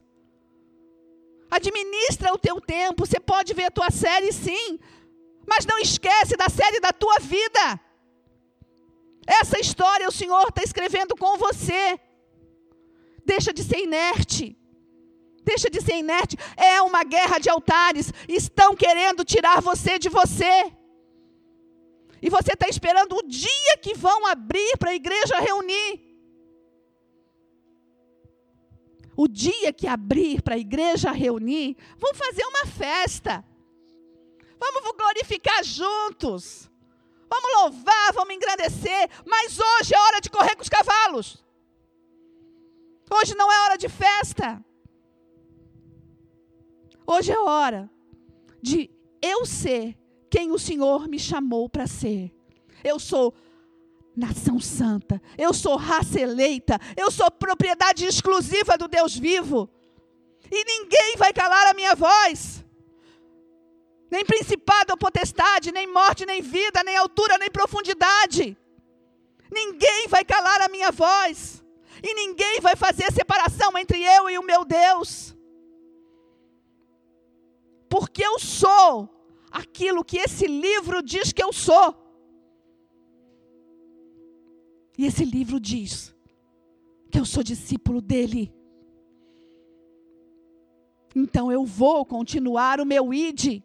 Administra 1.56 2.32
o 2.32 2.38
teu 2.46 2.60
tempo. 2.60 3.06
Você 3.06 3.20
pode 3.20 3.54
ver 3.54 3.66
a 3.66 3.70
tua 3.78 3.90
série, 3.90 4.32
sim. 4.32 4.78
Mas 5.46 5.66
não 5.66 5.78
esquece 5.78 6.36
da 6.36 6.48
série 6.48 6.80
da 6.80 6.92
tua 6.92 7.18
vida. 7.20 7.64
Essa 9.26 9.58
história 9.58 10.08
o 10.08 10.12
Senhor 10.20 10.48
está 10.48 10.62
escrevendo 10.62 11.16
com 11.16 11.36
você. 11.38 11.98
Deixa 13.24 13.52
de 13.52 13.62
ser 13.62 13.78
inerte. 13.78 14.56
Deixa 15.44 15.68
de 15.70 15.80
ser 15.80 15.96
inerte. 15.96 16.36
É 16.56 16.80
uma 16.82 17.04
guerra 17.04 17.38
de 17.38 17.48
altares. 17.48 18.12
Estão 18.28 18.74
querendo 18.74 19.24
tirar 19.24 19.60
você 19.60 19.98
de 19.98 20.08
você. 20.08 20.72
E 22.20 22.30
você 22.30 22.52
está 22.54 22.68
esperando 22.68 23.16
o 23.16 23.22
dia 23.22 23.76
que 23.82 23.94
vão 23.94 24.26
abrir 24.26 24.76
para 24.78 24.90
a 24.90 24.94
igreja 24.94 25.38
reunir. 25.38 26.03
O 29.16 29.28
dia 29.28 29.72
que 29.72 29.86
abrir 29.86 30.42
para 30.42 30.54
a 30.54 30.58
igreja 30.58 31.10
reunir, 31.12 31.76
vamos 31.98 32.18
fazer 32.18 32.44
uma 32.44 32.66
festa. 32.66 33.44
Vamos 34.58 34.92
glorificar 34.96 35.62
juntos. 35.62 36.70
Vamos 37.28 37.52
louvar, 37.54 38.12
vamos 38.12 38.34
engrandecer, 38.34 39.10
mas 39.26 39.58
hoje 39.58 39.94
é 39.94 39.98
hora 39.98 40.20
de 40.20 40.30
correr 40.30 40.54
com 40.54 40.62
os 40.62 40.68
cavalos. 40.68 41.44
Hoje 43.10 43.34
não 43.34 43.50
é 43.50 43.60
hora 43.64 43.76
de 43.76 43.88
festa. 43.88 44.64
Hoje 47.06 47.32
é 47.32 47.38
hora 47.38 47.90
de 48.62 48.90
eu 49.20 49.44
ser 49.44 49.96
quem 50.30 50.50
o 50.50 50.58
Senhor 50.58 51.06
me 51.08 51.18
chamou 51.18 51.68
para 51.68 51.86
ser. 51.86 52.34
Eu 52.82 52.98
sou 52.98 53.34
nação 54.16 54.60
santa, 54.60 55.20
eu 55.36 55.52
sou 55.52 55.76
raça 55.76 56.20
eleita, 56.20 56.78
eu 56.96 57.10
sou 57.10 57.30
propriedade 57.30 58.04
exclusiva 58.04 58.78
do 58.78 58.88
Deus 58.88 59.16
vivo. 59.16 59.68
E 60.50 60.64
ninguém 60.64 61.16
vai 61.16 61.32
calar 61.32 61.66
a 61.66 61.74
minha 61.74 61.94
voz 61.94 62.64
nem 64.14 64.24
principado 64.24 64.92
ou 64.92 64.96
potestade, 64.96 65.72
nem 65.72 65.88
morte, 65.88 66.24
nem 66.24 66.40
vida, 66.40 66.84
nem 66.84 66.96
altura, 66.96 67.36
nem 67.36 67.50
profundidade. 67.50 68.56
Ninguém 69.50 70.06
vai 70.06 70.24
calar 70.24 70.62
a 70.62 70.68
minha 70.68 70.92
voz. 70.92 71.62
e 72.06 72.12
ninguém 72.12 72.60
vai 72.60 72.76
fazer 72.76 73.10
separação 73.12 73.76
entre 73.78 74.02
eu 74.02 74.28
e 74.28 74.36
o 74.38 74.42
meu 74.42 74.62
Deus. 74.64 75.34
Porque 77.88 78.22
eu 78.22 78.38
sou 78.38 79.08
aquilo 79.50 80.04
que 80.04 80.18
esse 80.18 80.46
livro 80.46 81.02
diz 81.02 81.32
que 81.32 81.42
eu 81.42 81.50
sou. 81.52 81.96
E 84.96 85.06
esse 85.06 85.24
livro 85.24 85.58
diz 85.58 86.14
que 87.10 87.18
eu 87.18 87.24
sou 87.24 87.42
discípulo 87.42 88.00
dele. 88.00 88.52
Então 91.14 91.50
eu 91.50 91.64
vou 91.64 92.04
continuar 92.04 92.80
o 92.80 92.86
meu 92.86 93.12
id. 93.12 93.62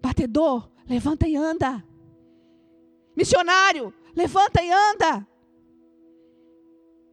Batedor, 0.00 0.70
levanta 0.86 1.26
e 1.26 1.36
anda. 1.36 1.84
Missionário, 3.16 3.92
levanta 4.14 4.62
e 4.62 4.70
anda. 4.70 5.26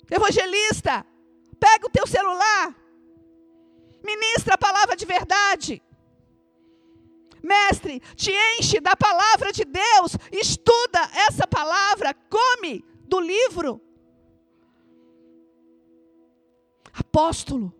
Evangelista, 0.09 1.05
pega 1.59 1.87
o 1.87 1.89
teu 1.89 2.05
celular. 2.05 2.75
Ministra 4.03 4.53
a 4.53 4.57
palavra 4.57 4.95
de 4.95 5.05
verdade. 5.05 5.81
Mestre, 7.41 7.99
te 8.15 8.31
enche 8.57 8.79
da 8.79 8.95
palavra 8.95 9.51
de 9.51 9.63
Deus, 9.65 10.17
estuda 10.31 10.99
essa 11.27 11.45
palavra, 11.47 12.13
come 12.29 12.83
do 13.07 13.19
livro. 13.19 13.81
Apóstolo, 16.93 17.73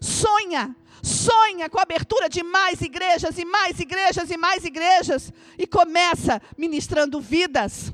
sonha, 0.00 0.74
sonha 1.02 1.68
com 1.68 1.78
a 1.78 1.82
abertura 1.82 2.28
de 2.28 2.42
mais 2.42 2.80
igrejas 2.80 3.38
e 3.38 3.44
mais 3.44 3.78
igrejas 3.78 4.30
e 4.30 4.36
mais 4.36 4.64
igrejas 4.64 5.32
e 5.58 5.66
começa 5.66 6.40
ministrando 6.56 7.20
vidas. 7.20 7.92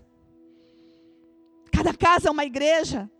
Cada 1.73 1.93
casa 1.93 2.29
é 2.29 2.31
uma 2.31 2.45
igreja. 2.45 3.11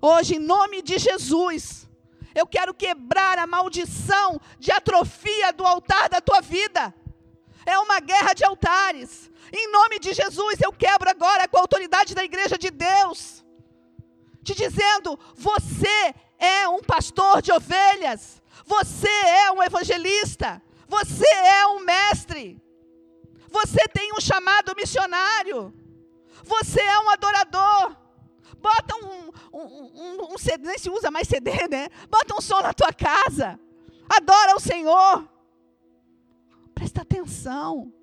Hoje, 0.00 0.36
em 0.36 0.40
nome 0.40 0.82
de 0.82 0.98
Jesus, 0.98 1.88
eu 2.34 2.46
quero 2.46 2.74
quebrar 2.74 3.38
a 3.38 3.46
maldição 3.46 4.40
de 4.58 4.72
atrofia 4.72 5.52
do 5.52 5.64
altar 5.64 6.08
da 6.08 6.20
tua 6.20 6.40
vida. 6.40 6.94
É 7.64 7.78
uma 7.78 8.00
guerra 8.00 8.32
de 8.34 8.44
altares. 8.44 9.30
Em 9.52 9.70
nome 9.70 9.98
de 9.98 10.12
Jesus, 10.12 10.60
eu 10.60 10.72
quebro 10.72 11.08
agora 11.08 11.46
com 11.46 11.58
a 11.58 11.60
autoridade 11.60 12.14
da 12.14 12.24
igreja 12.24 12.56
de 12.56 12.70
Deus, 12.70 13.44
te 14.42 14.54
dizendo: 14.54 15.18
você 15.34 16.14
é 16.38 16.68
um 16.68 16.80
pastor 16.80 17.42
de 17.42 17.52
ovelhas, 17.52 18.42
você 18.64 19.08
é 19.08 19.50
um 19.52 19.62
evangelista, 19.62 20.62
você 20.88 21.28
é 21.28 21.66
um 21.66 21.80
mestre, 21.80 22.60
você 23.48 23.86
tem 23.88 24.12
um 24.12 24.20
chamado 24.20 24.74
missionário, 24.76 25.72
você 26.42 26.80
é 26.80 26.98
um 27.00 27.10
adorador. 27.10 27.96
Bota 28.58 28.94
um, 28.94 29.32
um, 29.52 29.60
um, 29.60 30.34
um 30.34 30.38
CD, 30.38 30.68
nem 30.68 30.78
se 30.78 30.88
usa 30.88 31.10
mais 31.10 31.26
CD, 31.26 31.50
né? 31.68 31.88
Bota 32.08 32.34
um 32.34 32.40
som 32.40 32.60
na 32.60 32.72
tua 32.72 32.92
casa. 32.92 33.58
Adora 34.08 34.54
o 34.54 34.60
Senhor. 34.60 35.28
Presta 36.82 37.02
atenção. 37.02 37.94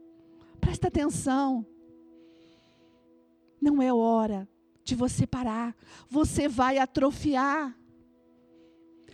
Presta 0.62 0.88
atenção. 0.88 1.68
Não 3.62 3.82
é 3.82 3.92
hora 3.94 4.48
de 4.86 4.96
você 4.96 5.28
parar. 5.28 5.76
Você 6.10 6.48
vai 6.48 6.78
atrofiar. 6.78 7.78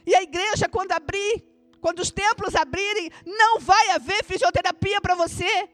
E 0.05 0.13
a 0.13 0.21
igreja, 0.21 0.69
quando 0.69 0.91
abrir, 0.91 1.43
quando 1.81 1.99
os 1.99 2.11
templos 2.11 2.53
abrirem, 2.53 3.09
não 3.25 3.59
vai 3.59 3.89
haver 3.89 4.23
fisioterapia 4.23 5.01
para 5.01 5.15
você. 5.15 5.67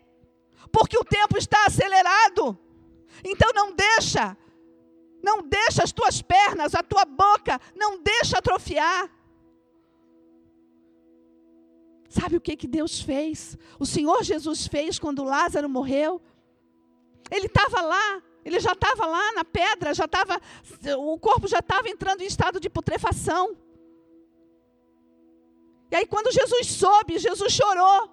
Porque 0.72 0.98
o 0.98 1.04
tempo 1.04 1.38
está 1.38 1.66
acelerado. 1.66 2.58
Então 3.26 3.52
não 3.54 3.76
deixa. 3.76 4.38
Não 5.22 5.44
deixa 5.44 5.84
as 5.84 5.92
tuas 5.92 6.22
pernas, 6.22 6.76
a 6.76 6.82
tua 6.82 7.04
boca, 7.04 7.60
não 7.76 8.02
deixa 8.02 8.38
atrofiar. 8.38 9.12
Sabe 12.12 12.36
o 12.36 12.42
que, 12.42 12.58
que 12.58 12.68
Deus 12.68 13.00
fez? 13.00 13.58
O 13.80 13.86
Senhor 13.86 14.22
Jesus 14.22 14.68
fez 14.68 15.00
quando 15.00 15.24
Lázaro 15.24 15.70
morreu? 15.70 16.22
Ele 17.32 17.46
estava 17.46 17.80
lá, 17.80 18.22
ele 18.44 18.60
já 18.60 18.74
estava 18.74 19.06
lá 19.06 19.32
na 19.32 19.46
pedra, 19.46 19.94
já 19.94 20.04
estava, 20.04 20.38
o 20.98 21.18
corpo 21.18 21.48
já 21.48 21.60
estava 21.60 21.88
entrando 21.88 22.20
em 22.20 22.26
estado 22.26 22.60
de 22.60 22.70
putrefação. 22.70 23.56
E 25.90 25.96
aí, 25.96 26.06
quando 26.06 26.34
Jesus 26.34 26.68
soube, 26.68 27.18
Jesus 27.18 27.54
chorou. 27.54 28.10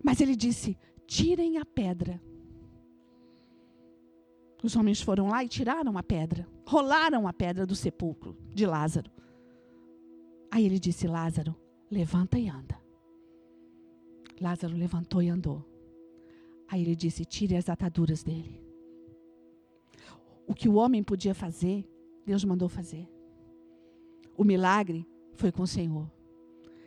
Mas 0.00 0.20
ele 0.20 0.36
disse: 0.36 0.78
tirem 1.08 1.58
a 1.58 1.64
pedra. 1.64 2.22
Os 4.62 4.76
homens 4.76 5.00
foram 5.00 5.26
lá 5.26 5.42
e 5.42 5.48
tiraram 5.48 5.98
a 5.98 6.04
pedra, 6.04 6.46
rolaram 6.64 7.26
a 7.26 7.32
pedra 7.32 7.66
do 7.66 7.74
sepulcro 7.74 8.38
de 8.54 8.64
Lázaro. 8.64 9.10
Aí 10.52 10.64
ele 10.64 10.78
disse: 10.78 11.08
Lázaro, 11.08 11.65
levanta 11.90 12.38
e 12.38 12.48
anda. 12.48 12.78
Lázaro 14.40 14.76
levantou 14.76 15.22
e 15.22 15.28
andou. 15.28 15.64
Aí 16.68 16.82
ele 16.82 16.96
disse: 16.96 17.24
tire 17.24 17.56
as 17.56 17.68
ataduras 17.68 18.22
dele. 18.22 18.62
O 20.46 20.54
que 20.54 20.68
o 20.68 20.74
homem 20.74 21.02
podia 21.02 21.34
fazer, 21.34 21.88
Deus 22.24 22.44
mandou 22.44 22.68
fazer. 22.68 23.08
O 24.36 24.44
milagre 24.44 25.06
foi 25.34 25.50
com 25.50 25.62
o 25.62 25.66
Senhor. 25.66 26.10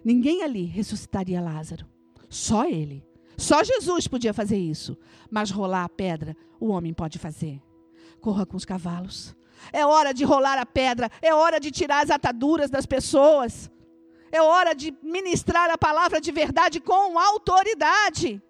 Ninguém 0.04 0.44
ali 0.44 0.64
ressuscitaria 0.64 1.42
Lázaro. 1.42 1.86
Só 2.30 2.66
ele. 2.66 3.06
Só 3.38 3.64
Jesus 3.64 4.08
podia 4.08 4.34
fazer 4.34 4.58
isso. 4.58 4.98
Mas 5.30 5.50
rolar 5.50 5.84
a 5.84 5.90
pedra, 5.90 6.36
o 6.60 6.68
homem 6.68 6.94
pode 6.94 7.18
fazer. 7.18 7.62
Corra 8.22 8.46
com 8.46 8.56
os 8.56 8.66
cavalos. 8.66 9.36
É 9.74 9.86
hora 9.86 10.14
de 10.14 10.24
rolar 10.24 10.58
a 10.58 10.66
pedra. 10.66 11.10
É 11.22 11.34
hora 11.34 11.60
de 11.60 11.72
tirar 11.72 12.04
as 12.04 12.10
ataduras 12.10 12.70
das 12.70 12.86
pessoas. 12.86 13.70
É 14.32 14.42
hora 14.42 14.74
de 14.74 14.96
ministrar 15.02 15.70
a 15.70 15.78
palavra 15.78 16.20
de 16.22 16.32
verdade 16.32 16.80
com 16.80 17.18
autoridade. 17.18 18.42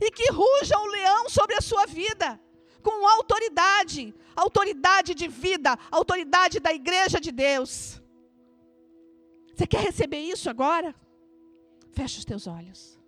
E 0.00 0.10
que 0.10 0.30
ruja 0.30 0.78
o 0.78 0.86
leão 0.86 1.28
sobre 1.28 1.54
a 1.54 1.60
sua 1.60 1.86
vida, 1.86 2.40
com 2.82 3.06
autoridade 3.06 4.14
autoridade 4.34 5.14
de 5.14 5.28
vida, 5.28 5.78
autoridade 5.90 6.60
da 6.60 6.72
igreja 6.72 7.20
de 7.20 7.30
Deus. 7.30 8.00
Você 9.54 9.66
quer 9.66 9.82
receber 9.82 10.18
isso 10.18 10.50
agora? 10.50 10.94
Fecha 11.92 12.18
os 12.18 12.24
teus 12.24 12.46
olhos. 12.46 12.98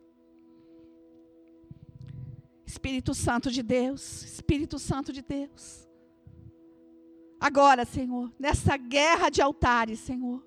Espírito 2.65 3.15
Santo 3.15 3.51
de 3.51 3.63
Deus, 3.63 4.23
Espírito 4.23 4.79
Santo 4.79 5.13
de 5.13 5.23
Deus. 5.23 5.89
Agora, 7.41 7.85
Senhor, 7.85 8.33
nessa 8.39 8.77
guerra 8.77 9.29
de 9.29 9.43
altares, 9.43 10.01
Senhor, 10.01 10.45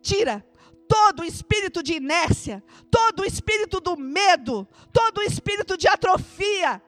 tira 0.00 0.44
todo 0.88 1.20
o 1.20 1.24
espírito 1.24 1.82
de 1.82 1.94
inércia, 1.94 2.62
todo 2.90 3.20
o 3.20 3.24
espírito 3.24 3.80
do 3.80 3.96
medo, 3.96 4.66
todo 4.92 5.18
o 5.18 5.22
espírito 5.22 5.76
de 5.76 5.86
atrofia 5.86 6.82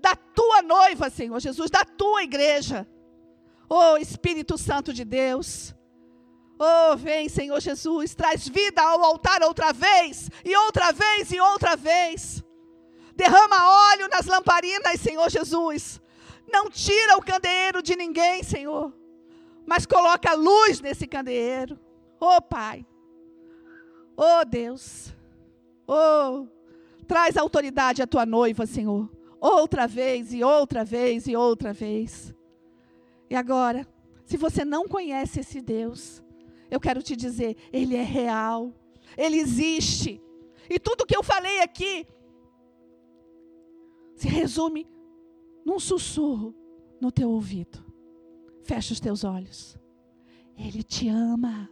da 0.00 0.14
tua 0.16 0.62
noiva, 0.62 1.10
Senhor 1.10 1.38
Jesus, 1.40 1.70
da 1.70 1.84
tua 1.84 2.22
igreja. 2.22 2.86
Oh 3.68 3.96
Espírito 3.96 4.56
Santo 4.56 4.92
de 4.92 5.04
Deus. 5.04 5.74
Oh, 6.58 6.96
vem, 6.96 7.28
Senhor 7.28 7.60
Jesus, 7.60 8.14
traz 8.14 8.48
vida 8.48 8.80
ao 8.80 9.04
altar 9.04 9.42
outra 9.42 9.72
vez, 9.74 10.30
e 10.42 10.56
outra 10.56 10.90
vez, 10.90 11.30
e 11.30 11.38
outra 11.38 11.76
vez. 11.76 12.42
Derrama 13.14 13.90
óleo 13.90 14.08
nas 14.08 14.26
lamparinas, 14.26 15.00
Senhor 15.00 15.28
Jesus. 15.28 16.00
Não 16.50 16.70
tira 16.70 17.16
o 17.18 17.22
candeeiro 17.22 17.82
de 17.82 17.94
ninguém, 17.94 18.42
Senhor, 18.42 18.94
mas 19.66 19.84
coloca 19.84 20.32
luz 20.34 20.80
nesse 20.80 21.06
candeeiro. 21.06 21.78
Oh, 22.20 22.40
Pai. 22.42 22.86
Oh 24.16 24.44
Deus, 24.46 25.14
oh, 25.86 26.46
traz 27.06 27.36
autoridade 27.36 28.00
à 28.00 28.06
tua 28.06 28.24
noiva, 28.24 28.64
Senhor, 28.64 29.10
outra 29.38 29.86
vez 29.86 30.32
e 30.32 30.42
outra 30.42 30.82
vez 30.82 31.26
e 31.26 31.36
outra 31.36 31.74
vez. 31.74 32.34
E 33.28 33.36
agora, 33.36 33.86
se 34.24 34.38
você 34.38 34.64
não 34.64 34.88
conhece 34.88 35.40
esse 35.40 35.60
Deus, 35.60 36.22
eu 36.70 36.80
quero 36.80 37.02
te 37.02 37.14
dizer, 37.14 37.58
Ele 37.70 37.94
é 37.94 38.02
real, 38.02 38.72
Ele 39.18 39.36
existe. 39.36 40.18
E 40.70 40.78
tudo 40.78 41.04
que 41.06 41.16
eu 41.16 41.22
falei 41.22 41.60
aqui 41.60 42.06
se 44.14 44.28
resume 44.28 44.88
num 45.62 45.78
sussurro 45.78 46.54
no 46.98 47.12
teu 47.12 47.30
ouvido. 47.30 47.84
Fecha 48.62 48.94
os 48.94 49.00
teus 49.00 49.24
olhos. 49.24 49.78
Ele 50.56 50.82
te 50.82 51.06
ama. 51.08 51.70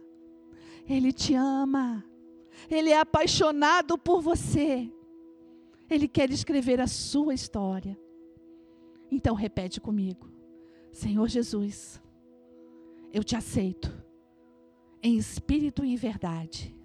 Ele 0.87 1.11
te 1.11 1.33
ama. 1.33 2.03
Ele 2.69 2.91
é 2.91 2.99
apaixonado 2.99 3.97
por 3.97 4.21
você. 4.21 4.91
Ele 5.89 6.07
quer 6.07 6.29
escrever 6.31 6.79
a 6.79 6.87
sua 6.87 7.33
história. 7.33 7.97
Então 9.11 9.35
repete 9.35 9.79
comigo: 9.79 10.29
Senhor 10.91 11.27
Jesus, 11.27 12.01
eu 13.13 13.23
te 13.23 13.35
aceito 13.35 13.91
em 15.01 15.17
espírito 15.17 15.83
e 15.85 15.93
em 15.93 15.95
verdade. 15.95 16.75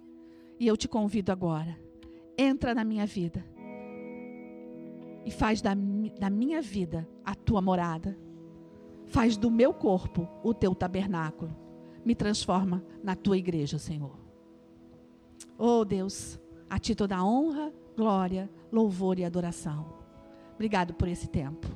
E 0.59 0.67
eu 0.67 0.77
te 0.77 0.87
convido 0.87 1.31
agora, 1.31 1.79
entra 2.37 2.75
na 2.75 2.83
minha 2.83 3.05
vida 3.05 3.43
e 5.25 5.31
faz 5.31 5.61
da, 5.61 5.73
da 6.19 6.29
minha 6.29 6.61
vida 6.61 7.07
a 7.25 7.33
tua 7.33 7.61
morada. 7.61 8.17
Faz 9.05 9.35
do 9.37 9.51
meu 9.51 9.73
corpo 9.73 10.27
o 10.43 10.53
teu 10.53 10.73
tabernáculo. 10.73 11.60
Me 12.03 12.15
transforma 12.15 12.83
na 13.03 13.15
tua 13.15 13.37
igreja, 13.37 13.77
Senhor. 13.77 14.17
Oh 15.57 15.85
Deus, 15.85 16.39
a 16.69 16.79
ti 16.79 16.95
toda 16.95 17.17
a 17.17 17.23
honra, 17.23 17.71
glória, 17.95 18.49
louvor 18.71 19.19
e 19.19 19.25
adoração. 19.25 19.93
Obrigado 20.55 20.93
por 20.93 21.07
esse 21.07 21.27
tempo. 21.27 21.67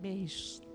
Beijos. 0.00 0.65